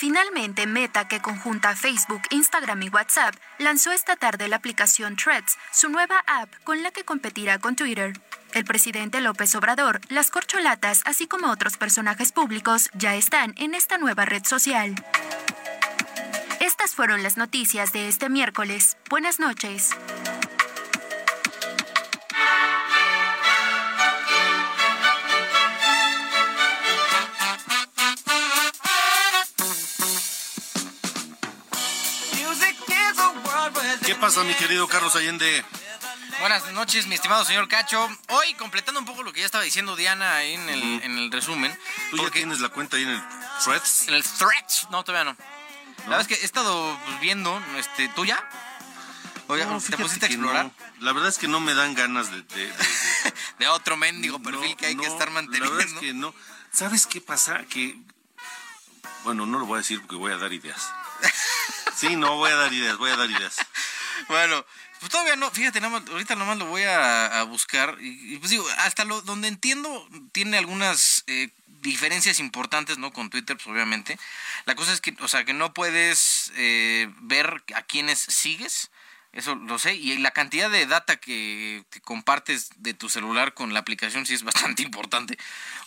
[0.00, 5.90] Finalmente, Meta, que conjunta Facebook, Instagram y WhatsApp, lanzó esta tarde la aplicación Threads, su
[5.90, 8.14] nueva app con la que competirá con Twitter.
[8.54, 13.98] El presidente López Obrador, las corcholatas, así como otros personajes públicos, ya están en esta
[13.98, 14.94] nueva red social.
[16.60, 18.96] Estas fueron las noticias de este miércoles.
[19.10, 19.90] Buenas noches.
[34.10, 35.64] ¿Qué pasa, mi querido Carlos Allende?
[36.40, 38.08] Buenas noches, mi estimado señor Cacho.
[38.30, 41.30] Hoy, completando un poco lo que ya estaba diciendo Diana ahí en el, en el
[41.30, 41.78] resumen.
[42.10, 43.22] ¿Tú ya tienes la cuenta ahí en el
[43.62, 44.08] Threads?
[44.08, 44.88] En el Threads.
[44.90, 45.36] No, todavía no.
[45.98, 48.42] La verdad es que he estado pues, viendo, este, ¿tú ya?
[49.46, 50.64] ¿O ya No, te pusiste a explorar?
[50.64, 50.72] no.
[50.98, 52.42] La verdad es que no me dan ganas de...
[52.42, 52.74] de- de-
[53.60, 55.70] De otro mendigo perfil no, que hay que no, estar manteniendo.
[55.70, 56.34] La verdad es que no.
[56.72, 57.64] ¿Sabes qué pasa?
[57.66, 57.96] Que...
[59.22, 60.90] Bueno, no lo voy a decir porque voy a dar ideas.
[61.96, 63.56] Sí, no, voy a dar ideas, voy a dar ideas.
[64.28, 64.64] Bueno,
[65.00, 67.96] pues todavía no, fíjate, nada más, ahorita nomás lo voy a, buscar.
[68.00, 71.50] Y, y, pues digo, hasta lo, donde entiendo, tiene algunas eh,
[71.82, 73.12] diferencias importantes, ¿no?
[73.12, 74.18] Con Twitter, pues obviamente.
[74.66, 78.90] La cosa es que, o sea, que no puedes eh, ver a quienes sigues.
[79.32, 79.94] Eso lo sé.
[79.94, 84.34] Y la cantidad de data que, que compartes de tu celular con la aplicación sí
[84.34, 84.42] es
[84.76, 85.38] bastante importante.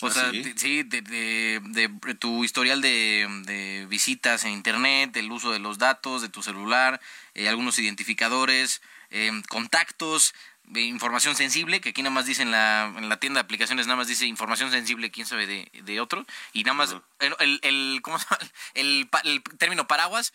[0.01, 0.41] O ¿Ah, sea, sí?
[0.41, 5.59] de- sí, de, de- de tu historial de, de visitas en internet, el uso de
[5.59, 7.01] los datos de tu celular,
[7.33, 10.33] eh, algunos identificadores, eh, contactos,
[10.75, 13.97] información sensible, que aquí nada más dice en la, en la tienda de aplicaciones, nada
[13.97, 17.99] más dice información sensible, quién sabe de, de otro, y nada más, el, el, el-
[18.01, 18.39] ¿cómo se llama?
[18.73, 20.33] El, el término paraguas,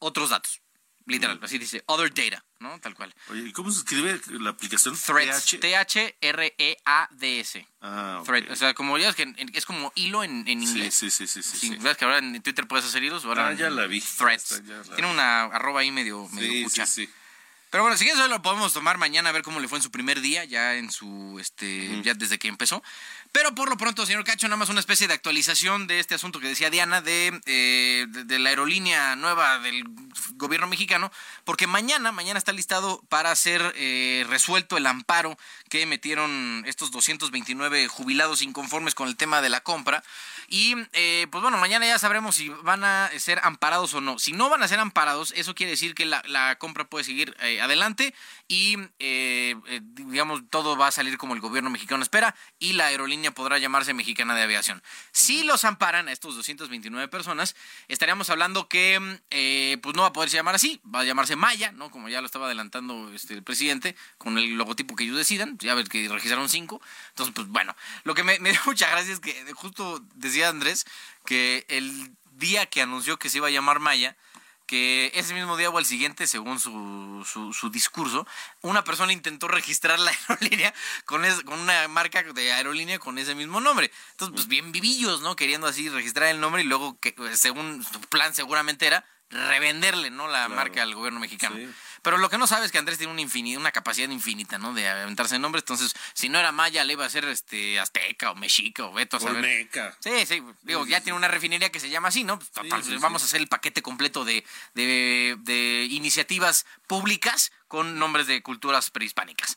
[0.00, 0.60] otros datos.
[1.06, 2.78] Literal, así dice, other data, ¿no?
[2.78, 3.12] Tal cual.
[3.30, 4.94] Oye, ¿y cómo se escribe la aplicación?
[4.96, 5.60] Threads, TH?
[6.60, 7.66] T-H-R-E-A-D-S.
[7.80, 8.26] Ah, ok.
[8.26, 10.94] Thread, o sea, como ya es que es como hilo en, en inglés.
[10.94, 11.76] sí, sí, sí, sí, Sí, sí.
[11.80, 13.24] ¿Ves que ahora en Twitter puedes hacer hilos?
[13.24, 14.00] Ahora Ah, ya la vi.
[14.00, 14.62] Threads.
[14.94, 16.86] Tiene una arroba ahí medio, medio Sí, cucha.
[16.86, 17.12] sí, sí.
[17.70, 19.82] Pero bueno, si quieres hoy lo podemos tomar mañana a ver cómo le fue en
[19.82, 22.82] su primer día, ya en su, este, ya desde que empezó.
[23.32, 26.40] Pero por lo pronto, señor Cacho, nada más una especie de actualización de este asunto
[26.40, 29.84] que decía Diana de, eh, de, de la aerolínea nueva del
[30.34, 31.12] gobierno mexicano,
[31.44, 37.86] porque mañana, mañana está listado para ser eh, resuelto el amparo que metieron estos 229
[37.86, 40.02] jubilados inconformes con el tema de la compra.
[40.48, 44.18] Y eh, pues bueno, mañana ya sabremos si van a ser amparados o no.
[44.18, 47.36] Si no van a ser amparados, eso quiere decir que la, la compra puede seguir
[47.60, 48.14] adelante
[48.48, 52.86] y eh, eh, digamos todo va a salir como el gobierno mexicano espera y la
[52.86, 54.82] aerolínea podrá llamarse Mexicana de Aviación.
[55.12, 57.54] Si los amparan a estos 229 personas,
[57.88, 61.72] estaríamos hablando que eh, pues no va a poderse llamar así, va a llamarse Maya,
[61.72, 61.90] ¿no?
[61.90, 65.74] Como ya lo estaba adelantando este, el presidente, con el logotipo que ellos decidan, ya
[65.74, 66.80] ves que registraron cinco.
[67.10, 70.86] Entonces, pues bueno, lo que me, me dio mucha gracia es que justo decía Andrés
[71.24, 74.16] que el día que anunció que se iba a llamar Maya,
[74.70, 78.24] que ese mismo día o el siguiente, según su, su, su discurso,
[78.60, 80.72] una persona intentó registrar la aerolínea
[81.06, 83.90] con, es- con una marca de aerolínea con ese mismo nombre.
[84.12, 85.34] Entonces, pues bien vivillos, ¿no?
[85.34, 90.28] Queriendo así registrar el nombre y luego, que según su plan seguramente era revenderle, ¿no?
[90.28, 91.56] La marca al gobierno mexicano.
[92.02, 94.72] Pero lo que no sabe es que Andrés tiene una, una capacidad infinita, ¿no?
[94.74, 95.62] De aventarse nombres.
[95.62, 99.36] Entonces, si no era Maya, le iba a ser este, Azteca o Mexica o saber.
[99.36, 99.96] Olmeca.
[100.00, 102.38] Sí, sí, digo, ya tiene una refinería que se llama así, ¿no?
[102.38, 107.98] Pues, total, sí, vamos a hacer el paquete completo de, de, de iniciativas públicas con
[107.98, 109.56] nombres de culturas prehispánicas.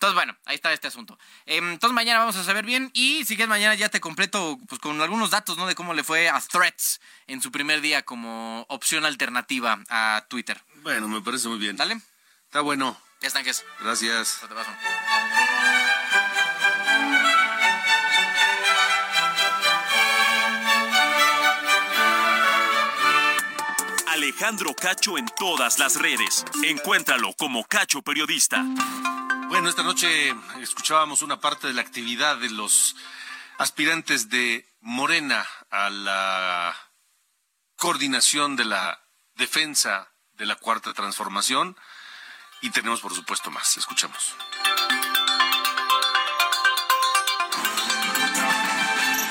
[0.00, 1.18] Entonces, bueno, ahí está este asunto.
[1.44, 2.90] Em, Entonces, mañana vamos a saber bien.
[2.94, 5.66] Y si quieres, mañana ya te completo pues, con algunos datos, ¿no?
[5.66, 10.62] De cómo le fue a Threads en su primer día como opción alternativa a Twitter.
[10.82, 11.76] Bueno, me parece muy bien.
[11.76, 12.00] Dale.
[12.44, 12.96] Está bueno.
[13.20, 13.64] Ya están, que es.
[13.80, 14.28] Gracias.
[14.30, 14.70] Fuerte abrazo.
[24.08, 26.44] Alejandro Cacho en todas las redes.
[26.62, 28.64] Encuéntralo como Cacho Periodista.
[29.48, 32.96] Bueno, esta noche escuchábamos una parte de la actividad de los
[33.58, 36.76] aspirantes de Morena a la
[37.76, 39.04] coordinación de la
[39.34, 40.10] defensa
[40.40, 41.76] de la cuarta transformación.
[42.62, 43.76] Y tenemos, por supuesto, más.
[43.76, 44.34] Escuchemos.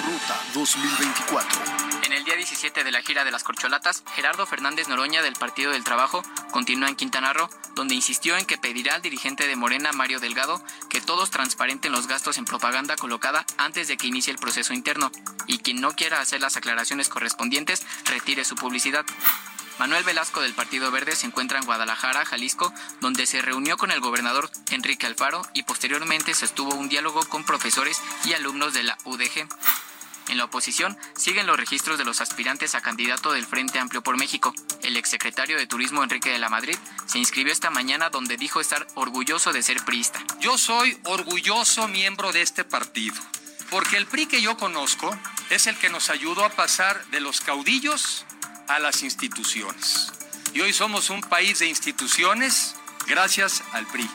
[0.06, 1.60] Ruta 2024.
[2.04, 5.72] En el día 17 de la gira de las corcholatas, Gerardo Fernández Noroña del Partido
[5.72, 9.92] del Trabajo continúa en Quintana Roo, donde insistió en que pedirá al dirigente de Morena,
[9.92, 14.40] Mario Delgado, que todos transparenten los gastos en propaganda colocada antes de que inicie el
[14.40, 15.12] proceso interno,
[15.48, 19.06] y quien no quiera hacer las aclaraciones correspondientes retire su publicidad.
[19.80, 24.02] Manuel Velasco del Partido Verde se encuentra en Guadalajara, Jalisco, donde se reunió con el
[24.02, 28.98] gobernador Enrique Alfaro y posteriormente se estuvo un diálogo con profesores y alumnos de la
[29.06, 29.48] UDG.
[30.28, 34.18] En la oposición siguen los registros de los aspirantes a candidato del Frente Amplio por
[34.18, 34.54] México.
[34.82, 36.76] El exsecretario de Turismo Enrique de la Madrid
[37.06, 40.22] se inscribió esta mañana donde dijo estar orgulloso de ser priista.
[40.42, 43.16] Yo soy orgulloso miembro de este partido,
[43.70, 45.18] porque el PRI que yo conozco
[45.50, 48.26] es el que nos ayudó a pasar de los caudillos
[48.70, 50.14] a las instituciones.
[50.54, 52.76] Y hoy somos un país de instituciones
[53.08, 54.10] gracias al PRI.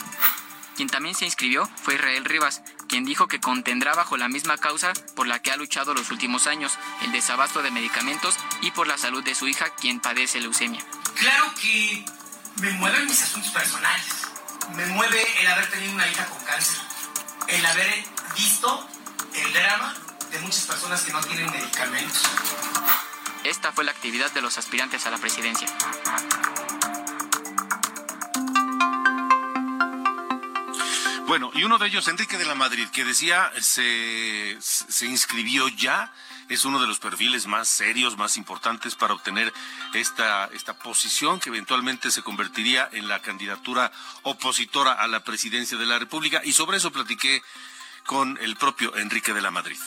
[0.76, 4.92] Quien también se inscribió fue Israel Rivas, quien dijo que contendrá bajo la misma causa
[5.14, 8.96] por la que ha luchado los últimos años, el desabasto de medicamentos y por la
[8.96, 10.84] salud de su hija, quien padece leucemia.
[11.14, 12.05] Claro que
[12.57, 14.05] me mueven mis asuntos personales.
[14.74, 16.80] Me mueve el haber tenido una hija con cáncer.
[17.48, 18.05] El haber
[18.36, 18.88] visto
[19.34, 19.94] el drama
[20.30, 22.22] de muchas personas que no tienen medicamentos.
[23.45, 25.68] Esta fue la actividad de los aspirantes a la presidencia.
[31.26, 36.11] Bueno, y uno de ellos, Enrique de la Madrid, que decía se, se inscribió ya,
[36.49, 39.53] es uno de los perfiles más serios, más importantes para obtener
[39.92, 43.92] esta, esta posición que eventualmente se convertiría en la candidatura
[44.22, 46.40] opositora a la presidencia de la República.
[46.45, 47.42] Y sobre eso platiqué
[48.07, 49.78] con el propio Enrique de la Madrid.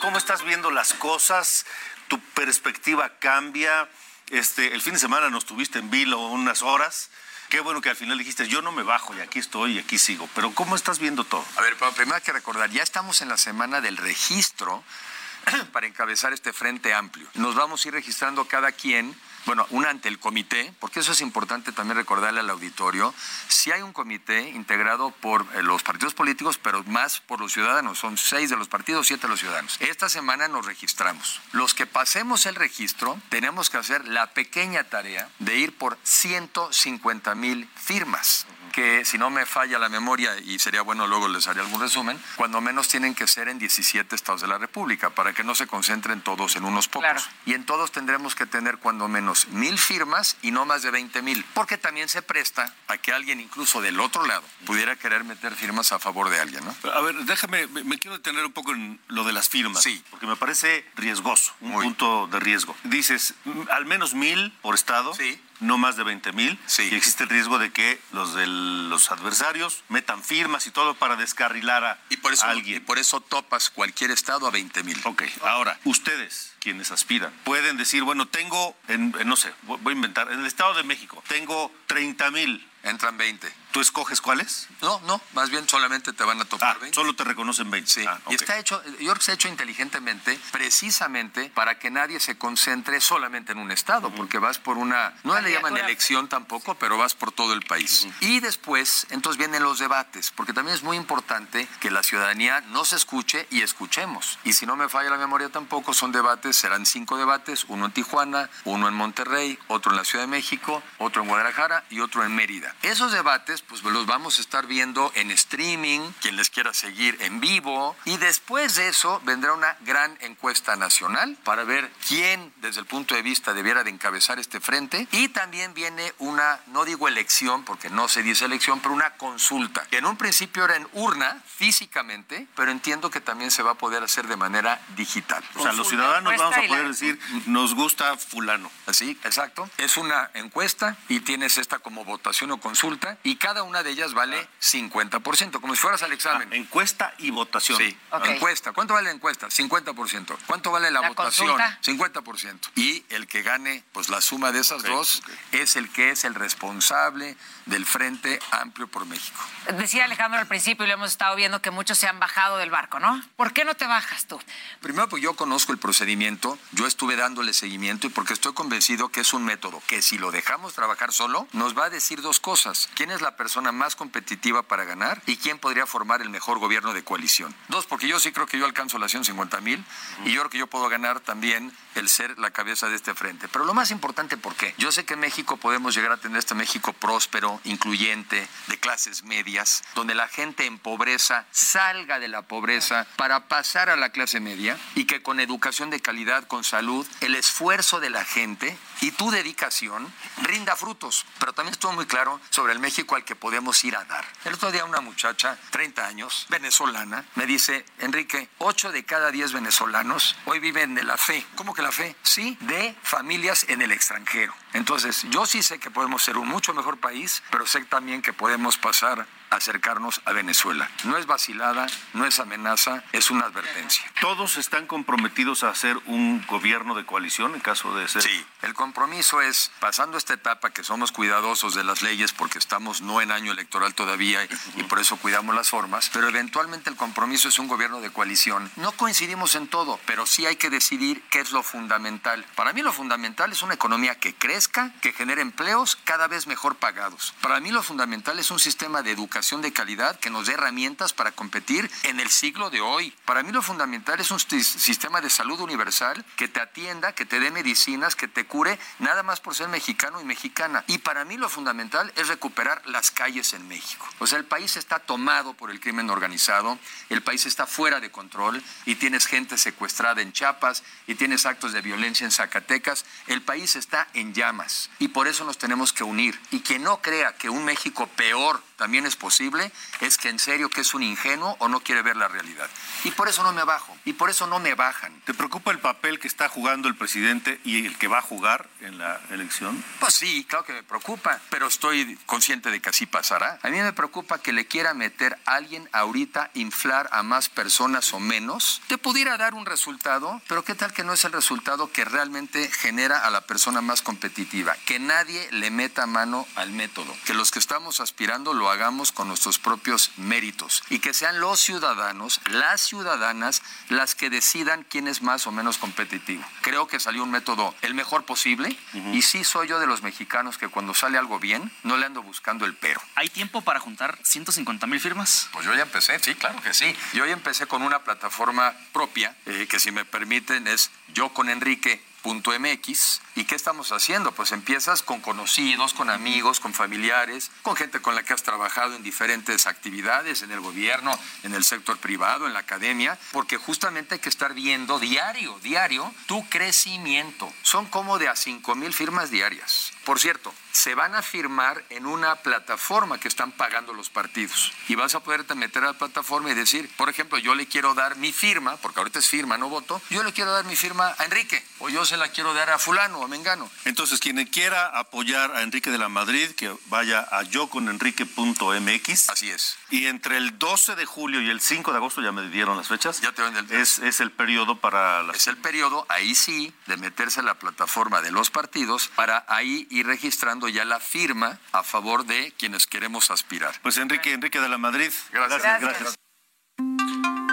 [0.00, 1.64] ¿Cómo, estás viendo las cosas?
[2.08, 3.88] ¿Tu perspectiva cambia?
[4.28, 7.10] Este, el fin de semana nos tuviste en vilo unas horas.
[7.48, 9.96] Qué bueno que al final dijiste, yo no me bajo y aquí estoy y aquí
[9.96, 10.28] sigo.
[10.34, 11.44] Pero ¿cómo estás viendo todo?
[11.56, 14.82] A ver, primero que recordar, ya estamos en la semana del registro
[15.72, 17.28] para encabezar este frente amplio.
[17.34, 19.16] Nos vamos a ir registrando cada quien
[19.48, 23.14] bueno, una ante el comité, porque eso es importante también recordarle al auditorio,
[23.48, 27.98] si hay un comité integrado por eh, los partidos políticos, pero más por los ciudadanos,
[27.98, 29.78] son seis de los partidos, siete de los ciudadanos.
[29.80, 31.40] Esta semana nos registramos.
[31.52, 37.34] Los que pasemos el registro, tenemos que hacer la pequeña tarea de ir por 150
[37.34, 38.46] mil firmas
[38.78, 42.16] que si no me falla la memoria, y sería bueno luego les haré algún resumen,
[42.36, 45.66] cuando menos tienen que ser en 17 estados de la República, para que no se
[45.66, 47.28] concentren todos en unos pocos.
[47.44, 51.22] Y en todos tendremos que tener cuando menos mil firmas y no más de 20
[51.22, 55.56] mil, porque también se presta a que alguien incluso del otro lado pudiera querer meter
[55.56, 56.90] firmas a favor de alguien, ¿no?
[56.92, 59.82] A ver, déjame, me, me quiero detener un poco en lo de las firmas.
[59.82, 60.00] Sí.
[60.08, 62.76] Porque me parece riesgoso, un punto de riesgo.
[62.84, 63.34] Dices,
[63.72, 65.14] al menos mil por estado.
[65.14, 66.58] Sí no más de 20 mil.
[66.66, 66.88] Sí.
[66.90, 71.16] Y existe el riesgo de que los de los adversarios metan firmas y todo para
[71.16, 72.78] descarrilar a, y por eso, a alguien.
[72.78, 74.98] Y por eso topas cualquier estado a 20 mil.
[75.04, 79.92] Ok, ahora, ustedes, quienes aspiran, pueden decir, bueno, tengo, en, en, no sé, voy a
[79.92, 82.68] inventar, en el Estado de México, tengo 30 mil.
[82.84, 83.52] Entran 20.
[83.72, 84.68] ¿Tú escoges cuáles?
[84.80, 86.94] No, no, más bien solamente te van a tocar ah, 20.
[86.94, 87.90] Solo te reconocen 20.
[87.90, 91.90] Sí, ah, y está hecho, yo creo que se ha hecho inteligentemente, precisamente para que
[91.90, 96.28] nadie se concentre solamente en un estado, porque vas por una, no le llaman elección
[96.28, 98.06] tampoco, pero vas por todo el país.
[98.20, 102.92] Y después, entonces vienen los debates, porque también es muy importante que la ciudadanía nos
[102.92, 104.38] escuche y escuchemos.
[104.44, 107.92] Y si no me falla la memoria tampoco, son debates, serán cinco debates, uno en
[107.92, 112.24] Tijuana, uno en Monterrey, otro en la Ciudad de México, otro en Guadalajara y otro
[112.24, 112.74] en Mérida.
[112.82, 117.40] Esos debates, pues los vamos a estar viendo en streaming, quien les quiera seguir en
[117.40, 122.86] vivo, y después de eso vendrá una gran encuesta nacional para ver quién, desde el
[122.86, 127.64] punto de vista, debiera de encabezar este frente, y también viene una, no digo elección,
[127.64, 131.42] porque no se dice elección, pero una consulta, que en un principio era en urna,
[131.46, 135.42] físicamente, pero entiendo que también se va a poder hacer de manera digital.
[135.56, 138.70] O sea, los ciudadanos vamos a poder decir, nos gusta fulano.
[138.86, 139.68] Así, exacto.
[139.78, 144.14] Es una encuesta y tienes esta como votación o consulta y cada una de ellas
[144.14, 146.48] vale 50%, como si fueras al examen.
[146.52, 147.78] Ah, encuesta y votación.
[147.78, 148.34] Sí, okay.
[148.34, 148.72] encuesta.
[148.72, 149.48] ¿Cuánto vale la encuesta?
[149.48, 150.36] 50%.
[150.46, 151.48] ¿Cuánto vale la, la votación?
[151.48, 151.78] Consulta.
[151.82, 152.70] 50%.
[152.76, 155.60] Y el que gane, pues la suma de esas okay, dos okay.
[155.60, 157.36] es el que es el responsable
[157.66, 159.38] del Frente Amplio por México.
[159.76, 162.70] Decía Alejandro al principio y lo hemos estado viendo que muchos se han bajado del
[162.70, 163.22] barco, ¿no?
[163.36, 164.40] ¿Por qué no te bajas tú?
[164.80, 166.27] Primero, pues yo conozco el procedimiento,
[166.72, 170.30] yo estuve dándole seguimiento y porque estoy convencido que es un método que si lo
[170.30, 172.90] dejamos trabajar solo, nos va a decir dos cosas.
[172.94, 176.92] ¿Quién es la persona más competitiva para ganar y quién podría formar el mejor gobierno
[176.92, 177.54] de coalición?
[177.68, 179.82] Dos, porque yo sí creo que yo alcanzo las 150 mil
[180.26, 183.48] y yo creo que yo puedo ganar también el ser la cabeza de este frente.
[183.48, 184.74] Pero lo más importante, ¿por qué?
[184.78, 189.24] Yo sé que en México podemos llegar a tener este México próspero, incluyente, de clases
[189.24, 194.40] medias, donde la gente en pobreza salga de la pobreza para pasar a la clase
[194.40, 199.12] media y que con educación de calidad, con salud, el esfuerzo de la gente y
[199.12, 201.24] tu dedicación rinda frutos.
[201.38, 204.24] Pero también estuvo muy claro sobre el México al que podemos ir a dar.
[204.44, 209.52] El otro día una muchacha, 30 años, venezolana, me dice, Enrique, 8 de cada 10
[209.52, 211.46] venezolanos hoy viven de la fe.
[211.56, 212.16] ¿Cómo que la fe?
[212.22, 214.54] Sí, de familias en el extranjero.
[214.72, 218.32] Entonces, yo sí sé que podemos ser un mucho mejor país, pero sé también que
[218.32, 220.90] podemos pasar acercarnos a Venezuela.
[221.04, 224.04] No es vacilada, no es amenaza, es una advertencia.
[224.20, 228.22] ¿Todos están comprometidos a hacer un gobierno de coalición en caso de ser?
[228.22, 233.00] Sí, el compromiso es, pasando esta etapa que somos cuidadosos de las leyes porque estamos
[233.00, 234.44] no en año electoral todavía
[234.76, 238.70] y, por eso cuidamos las formas, pero eventualmente el compromiso es un gobierno de coalición.
[238.76, 242.44] No coincidimos en todo, pero sí hay que decidir qué es lo fundamental.
[242.54, 246.76] Para mí lo fundamental es una economía que crezca, que genere empleos cada vez mejor
[246.76, 247.34] pagados.
[247.40, 251.12] Para mí lo fundamental es un sistema de educación de calidad que nos dé herramientas
[251.12, 253.14] para competir en el siglo de hoy.
[253.24, 257.38] Para mí lo fundamental es un sistema de salud universal que te atienda, que te
[257.38, 260.82] dé medicinas, que te cure, nada más por ser mexicano y mexicana.
[260.88, 264.08] Y para mí lo fundamental es recuperar las calles en México.
[264.18, 266.76] O sea, el país está tomado por el crimen organizado,
[267.08, 271.72] el país está fuera de control y tienes gente secuestrada en Chiapas y tienes actos
[271.72, 273.04] de violencia en Zacatecas.
[273.28, 276.40] El país está en llamas y por eso nos tenemos que unir.
[276.50, 279.70] Y quien no crea que un México peor también es posible,
[280.00, 282.70] es que en serio que es un ingenuo o no quiere ver la realidad.
[283.04, 285.20] Y por eso no me bajo, y por eso no me bajan.
[285.26, 288.68] ¿Te preocupa el papel que está jugando el presidente y el que va a jugar
[288.80, 289.84] en la elección?
[289.98, 293.58] Pues sí, claro que me preocupa, pero estoy consciente de que así pasará.
[293.62, 298.12] A mí me preocupa que le quiera meter a alguien ahorita, inflar a más personas
[298.12, 301.90] o menos, te pudiera dar un resultado, pero ¿qué tal que no es el resultado
[301.90, 304.76] que realmente genera a la persona más competitiva?
[304.86, 309.28] Que nadie le meta mano al método, que los que estamos aspirando lo hagamos con
[309.28, 315.22] nuestros propios méritos y que sean los ciudadanos, las ciudadanas, las que decidan quién es
[315.22, 316.44] más o menos competitivo.
[316.62, 318.76] Creo que salió un método el mejor posible
[319.12, 322.22] y sí soy yo de los mexicanos que cuando sale algo bien no le ando
[322.22, 323.00] buscando el pero.
[323.14, 325.48] ¿Hay tiempo para juntar 150 mil firmas?
[325.52, 326.94] Pues yo ya empecé, sí, claro que sí.
[327.12, 331.48] Yo ya empecé con una plataforma propia eh, que si me permiten es yo con
[331.48, 337.76] Enrique .mx y qué estamos haciendo pues empiezas con conocidos con amigos con familiares con
[337.76, 341.98] gente con la que has trabajado en diferentes actividades en el gobierno en el sector
[341.98, 347.52] privado en la academia porque justamente hay que estar viendo diario diario tu crecimiento.
[347.62, 349.92] Son como de a cinco mil firmas diarias.
[350.04, 354.72] Por cierto se van a firmar en una plataforma que están pagando los partidos.
[354.86, 357.94] Y vas a poderte meter a la plataforma y decir, por ejemplo, yo le quiero
[357.94, 361.14] dar mi firma, porque ahorita es firma, no voto, yo le quiero dar mi firma
[361.18, 363.70] a Enrique, o yo se la quiero dar a fulano o a Mengano.
[363.84, 369.28] Entonces, quien quiera apoyar a Enrique de la Madrid, que vaya a yoconenrique.mx.
[369.28, 369.76] Así es.
[369.90, 372.88] Y entre el 12 de julio y el 5 de agosto, ya me dieron las
[372.88, 373.20] fechas.
[373.20, 373.70] Ya te ven el...
[373.72, 375.22] Es, es el periodo para...
[375.34, 379.86] Es el periodo, ahí sí, de meterse a la plataforma de los partidos para ahí
[379.90, 383.78] ir registrando ya la firma a favor de quienes queremos aspirar.
[383.82, 385.12] Pues Enrique, Enrique de la Madrid.
[385.32, 385.80] Gracias.
[385.80, 386.14] Gracias.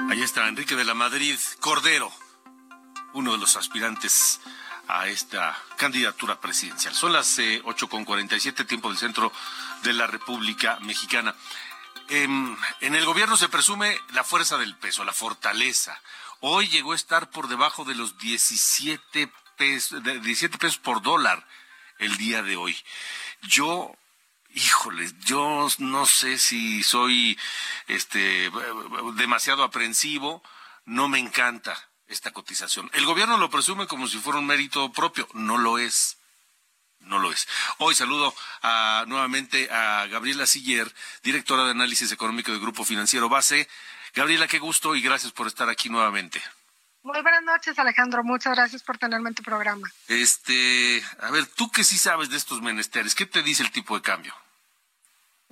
[0.10, 2.12] Ahí está Enrique de la Madrid Cordero,
[3.16, 4.41] uno de los aspirantes
[4.88, 6.93] a esta candidatura presidencial.
[6.93, 9.32] Son las eh, con 8.47 tiempo del centro
[9.84, 11.34] de la República Mexicana.
[12.09, 15.99] En, en el gobierno se presume la fuerza del peso, la fortaleza.
[16.41, 21.47] Hoy llegó a estar por debajo de los 17 pesos, 17 pesos por dólar
[21.97, 22.78] el día de hoy.
[23.43, 23.95] Yo
[24.53, 27.38] híjole, yo no sé si soy
[27.88, 28.51] este
[29.16, 30.43] demasiado aprensivo,
[30.86, 31.78] no me encanta
[32.08, 32.89] esta cotización.
[32.93, 36.18] El gobierno lo presume como si fuera un mérito propio, no lo es.
[36.99, 37.47] No lo es.
[37.78, 38.34] Hoy saludo
[38.64, 40.91] a, nuevamente a Gabriela Siller,
[41.24, 43.68] directora de análisis económico del Grupo Financiero Base.
[44.16, 46.41] Gabriela, qué gusto y gracias por estar aquí nuevamente.
[47.03, 48.24] Muy buenas noches, Alejandro.
[48.24, 49.88] Muchas gracias por tenerme en tu programa.
[50.08, 53.95] Este, a ver, tú que sí sabes de estos menesteres, ¿qué te dice el tipo
[53.95, 54.34] de cambio?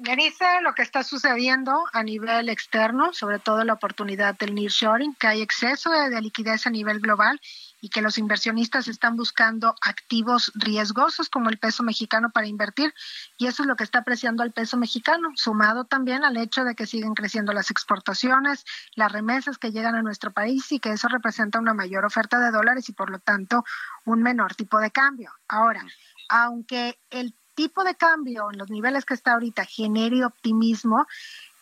[0.05, 5.15] Me dice lo que está sucediendo a nivel externo, sobre todo la oportunidad del nearshoring,
[5.15, 7.39] que hay exceso de liquidez a nivel global
[7.79, 12.93] y que los inversionistas están buscando activos riesgosos como el peso mexicano para invertir
[13.37, 16.75] y eso es lo que está apreciando al peso mexicano, sumado también al hecho de
[16.75, 21.07] que siguen creciendo las exportaciones, las remesas que llegan a nuestro país y que eso
[21.07, 23.63] representa una mayor oferta de dólares y por lo tanto
[24.03, 25.31] un menor tipo de cambio.
[25.47, 25.85] Ahora,
[26.27, 31.05] aunque el tipo de cambio en los niveles que está ahorita genere optimismo,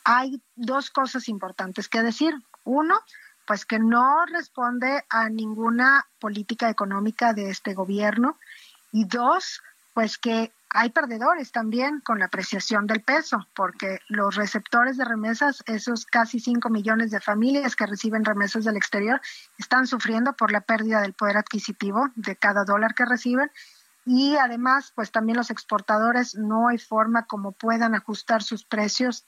[0.03, 2.33] hay dos cosas importantes que decir.
[2.63, 2.99] Uno,
[3.45, 8.37] pues que no responde a ninguna política económica de este gobierno.
[8.91, 9.61] Y dos,
[9.93, 15.63] pues que hay perdedores también con la apreciación del peso, porque los receptores de remesas,
[15.65, 19.19] esos casi 5 millones de familias que reciben remesas del exterior,
[19.57, 23.51] están sufriendo por la pérdida del poder adquisitivo de cada dólar que reciben.
[24.05, 29.25] Y además, pues también los exportadores no hay forma como puedan ajustar sus precios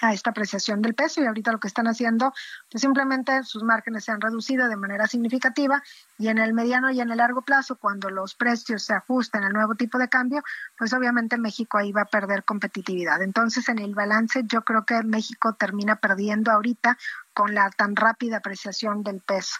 [0.00, 2.32] a esta apreciación del peso y ahorita lo que están haciendo,
[2.70, 5.82] pues simplemente sus márgenes se han reducido de manera significativa
[6.18, 9.52] y en el mediano y en el largo plazo, cuando los precios se ajusten al
[9.52, 10.42] nuevo tipo de cambio,
[10.76, 13.22] pues obviamente México ahí va a perder competitividad.
[13.22, 16.96] Entonces, en el balance, yo creo que México termina perdiendo ahorita
[17.34, 19.56] con la tan rápida apreciación del peso.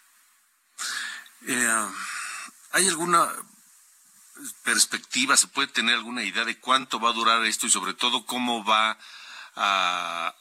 [1.46, 1.88] Eh,
[2.72, 3.26] ¿Hay alguna
[4.62, 8.24] perspectiva, se puede tener alguna idea de cuánto va a durar esto y sobre todo
[8.24, 8.96] cómo va
[9.56, 10.34] a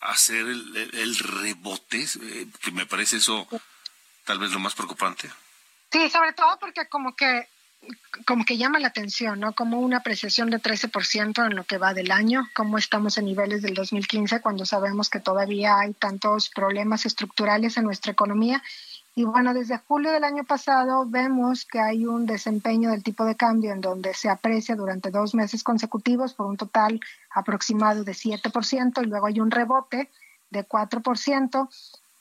[0.00, 3.46] hacer el, rebote, eh, que me parece eso
[4.24, 5.30] tal vez lo más preocupante.
[5.92, 7.48] Sí, sobre todo porque como que
[8.24, 9.52] como que llama la atención, ¿no?
[9.52, 13.62] Como una apreciación de 13% en lo que va del año, como estamos en niveles
[13.62, 18.62] del 2015 cuando sabemos que todavía hay tantos problemas estructurales en nuestra economía
[19.18, 23.34] y bueno, desde julio del año pasado vemos que hay un desempeño del tipo de
[23.34, 27.00] cambio en donde se aprecia durante dos meses consecutivos por un total
[27.30, 30.10] aproximado de 7% y luego hay un rebote
[30.50, 31.66] de 4%.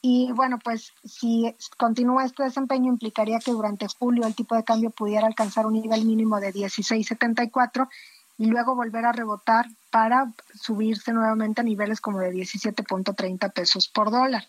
[0.01, 4.89] Y bueno, pues si continúa este desempeño implicaría que durante julio el tipo de cambio
[4.89, 7.89] pudiera alcanzar un nivel mínimo de 16.74
[8.37, 14.11] y luego volver a rebotar para subirse nuevamente a niveles como de 17.30 pesos por
[14.11, 14.45] dólar.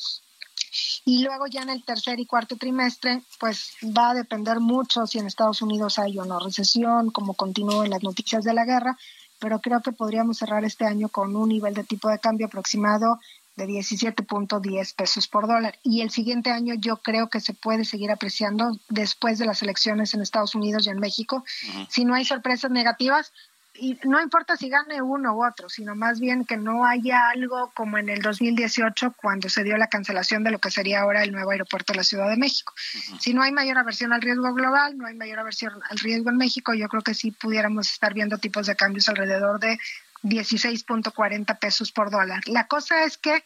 [1.04, 5.18] Y luego ya en el tercer y cuarto trimestre, pues va a depender mucho si
[5.18, 8.98] en Estados Unidos hay o no recesión, como continúen las noticias de la guerra,
[9.38, 13.18] pero creo que podríamos cerrar este año con un nivel de tipo de cambio aproximado
[13.56, 15.78] de 17.10 pesos por dólar.
[15.82, 20.14] Y el siguiente año yo creo que se puede seguir apreciando después de las elecciones
[20.14, 21.44] en Estados Unidos y en México.
[21.88, 23.32] Si no hay sorpresas negativas,
[23.78, 27.72] y no importa si gane uno u otro, sino más bien que no haya algo
[27.74, 31.32] como en el 2018 cuando se dio la cancelación de lo que sería ahora el
[31.32, 32.72] nuevo aeropuerto de la Ciudad de México.
[33.18, 36.36] Si no hay mayor aversión al riesgo global, no hay mayor aversión al riesgo en
[36.36, 39.78] México, yo creo que sí pudiéramos estar viendo tipos de cambios alrededor de
[40.22, 42.42] 16.40 pesos por dólar.
[42.46, 43.44] La cosa es que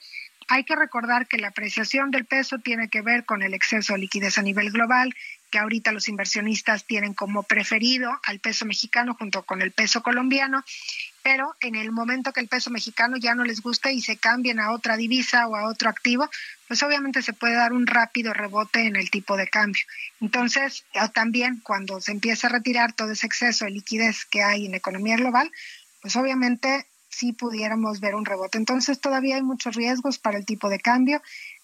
[0.48, 4.00] hay que recordar que la apreciación del peso tiene que ver con el exceso de
[4.00, 5.14] liquidez a nivel global,
[5.50, 10.64] que ahorita los inversionistas tienen como preferido al peso mexicano junto con el peso colombiano,
[11.22, 14.58] pero en el momento que el peso mexicano ya no les guste y se cambien
[14.60, 16.30] a otra divisa o a otro activo,
[16.66, 19.82] pues obviamente se puede dar un rápido rebote en el tipo de cambio.
[20.20, 24.74] Entonces, también cuando se empieza a retirar todo ese exceso de liquidez que hay en
[24.74, 25.50] economía global,
[26.00, 28.56] pues obviamente sí pudiéramos ver un rebote.
[28.56, 31.20] Entonces, todavía hay muchos riesgos para el tipo de cambio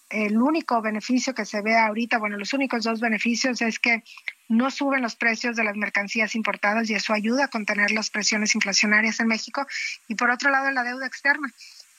[0.09, 4.03] el único beneficio que se ve ahorita, bueno, los únicos dos beneficios es que
[4.47, 8.55] no suben los precios de las mercancías importadas y eso ayuda a contener las presiones
[8.55, 9.67] inflacionarias en México.
[10.07, 11.51] Y por otro lado, la deuda externa,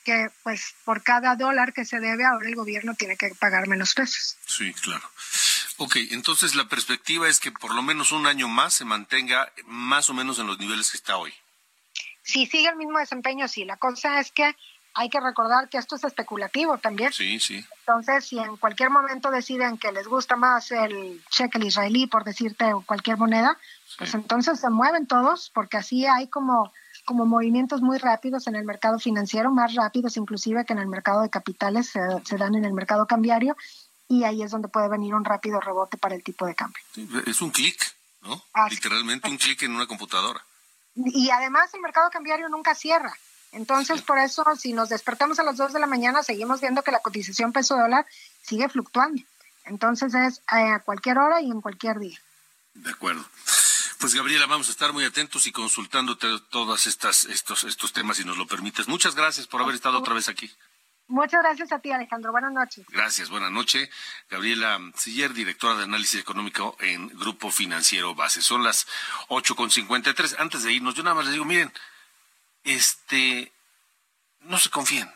[0.04, 3.94] que pues por cada dólar que se debe, ahora el gobierno tiene que pagar menos
[3.94, 4.36] pesos.
[4.46, 5.08] Sí, claro.
[5.76, 10.08] Ok, entonces la perspectiva es que por lo menos un año más se mantenga más
[10.08, 11.32] o menos en los niveles que está hoy.
[12.22, 13.64] Si sigue el mismo desempeño, sí.
[13.64, 14.56] La cosa es que
[14.98, 17.12] hay que recordar que esto es especulativo también.
[17.12, 17.64] Sí, sí.
[17.86, 22.72] Entonces, si en cualquier momento deciden que les gusta más el shekel israelí, por decirte,
[22.72, 23.56] o cualquier moneda,
[23.96, 26.72] pues entonces se mueven todos, porque así hay como,
[27.04, 31.22] como movimientos muy rápidos en el mercado financiero, más rápidos inclusive que en el mercado
[31.22, 33.56] de capitales, se, dan en el mercado cambiario,
[34.08, 36.82] y ahí es donde puede venir un rápido rebote para el tipo de cambio.
[37.24, 37.80] es un clic,
[38.22, 38.42] ¿no?
[38.68, 40.44] Literalmente un clic en una computadora.
[40.96, 43.14] Y además el mercado cambiario nunca cierra.
[43.52, 46.90] Entonces, por eso, si nos despertamos a las 2 de la mañana, seguimos viendo que
[46.90, 48.06] la cotización peso dólar
[48.42, 49.22] sigue fluctuando.
[49.64, 52.18] Entonces, es eh, a cualquier hora y en cualquier día.
[52.74, 53.24] De acuerdo.
[53.98, 58.24] Pues Gabriela, vamos a estar muy atentos y consultándote todos estas, estos, estos temas, si
[58.24, 58.86] nos lo permites.
[58.86, 60.50] Muchas gracias por haber estado otra vez aquí.
[61.08, 62.30] Muchas gracias a ti, Alejandro.
[62.30, 62.84] Buenas noches.
[62.90, 63.88] Gracias, buenas noches.
[64.28, 68.42] Gabriela Siller, directora de análisis económico en Grupo Financiero Base.
[68.42, 68.86] Son las
[69.28, 70.36] 8.53.
[70.38, 71.72] Antes de irnos, yo nada más les digo, miren,
[72.64, 73.52] este,
[74.40, 75.12] no se confíen.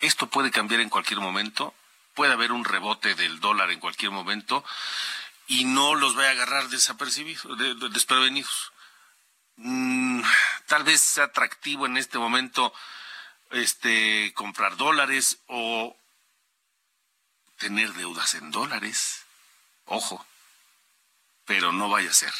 [0.00, 1.74] Esto puede cambiar en cualquier momento,
[2.14, 4.64] puede haber un rebote del dólar en cualquier momento
[5.46, 7.58] y no los vaya a agarrar desapercibidos,
[7.92, 8.72] desprevenidos.
[9.56, 10.22] Mm,
[10.66, 12.74] tal vez sea atractivo en este momento
[13.50, 15.96] este comprar dólares o
[17.58, 19.24] tener deudas en dólares.
[19.86, 20.26] Ojo,
[21.44, 22.34] pero no vaya a ser.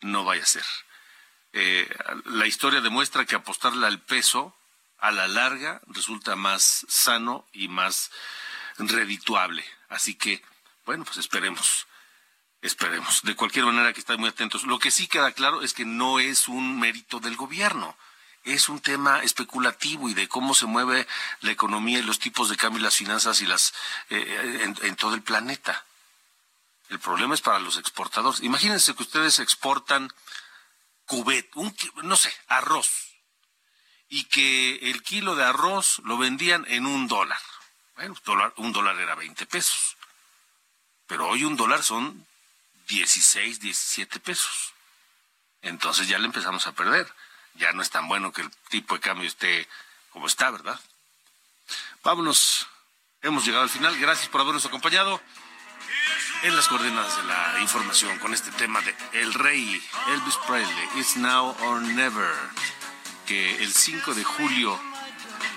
[0.00, 0.64] No vaya a ser
[1.58, 1.88] eh,
[2.26, 4.54] la historia demuestra que apostarle al peso
[4.98, 8.10] a la larga resulta más sano y más
[8.76, 9.64] redituable.
[9.88, 10.42] Así que,
[10.84, 11.86] bueno, pues esperemos.
[12.60, 13.22] Esperemos.
[13.22, 14.64] De cualquier manera que estén muy atentos.
[14.64, 17.96] Lo que sí queda claro es que no es un mérito del gobierno.
[18.44, 21.06] Es un tema especulativo y de cómo se mueve
[21.40, 23.72] la economía y los tipos de cambio y las finanzas y las
[24.10, 25.86] eh, en, en todo el planeta.
[26.90, 28.42] El problema es para los exportadores.
[28.42, 30.12] Imagínense que ustedes exportan
[31.06, 33.14] cubet, un, no sé, arroz,
[34.08, 37.40] y que el kilo de arroz lo vendían en un dólar.
[37.94, 38.14] Bueno,
[38.56, 39.96] un dólar era 20 pesos,
[41.06, 42.26] pero hoy un dólar son
[42.88, 44.74] 16, 17 pesos.
[45.62, 47.12] Entonces ya le empezamos a perder.
[47.54, 49.66] Ya no es tan bueno que el tipo de cambio esté
[50.10, 50.78] como está, ¿verdad?
[52.02, 52.66] Vámonos.
[53.22, 53.98] Hemos llegado al final.
[53.98, 55.20] Gracias por habernos acompañado
[56.46, 59.82] en las coordenadas de la información con este tema de El Rey,
[60.12, 62.32] Elvis Presley, It's Now or Never,
[63.26, 64.78] que el 5 de julio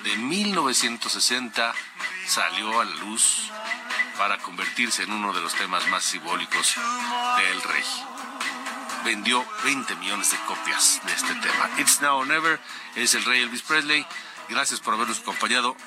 [0.03, 1.75] de 1960
[2.25, 3.51] salió a la luz
[4.17, 6.75] para convertirse en uno de los temas más simbólicos
[7.37, 7.85] del Rey.
[9.05, 11.69] Vendió 20 millones de copias de este tema.
[11.77, 12.59] It's Now or Never
[12.95, 14.07] es el Rey Elvis Presley.
[14.49, 15.77] Gracias por habernos acompañado.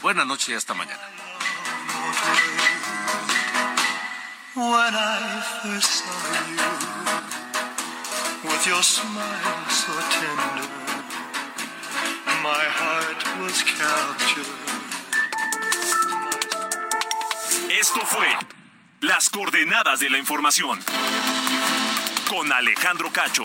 [0.00, 1.02] Buenas noches y hasta mañana.
[4.58, 6.70] When I first saw you
[8.50, 10.66] with your smile so tender.
[12.42, 14.50] My heart was captured.
[17.70, 18.26] Esto fue
[19.00, 20.80] Las coordenadas de la información
[22.28, 23.44] con Alejandro Cacho.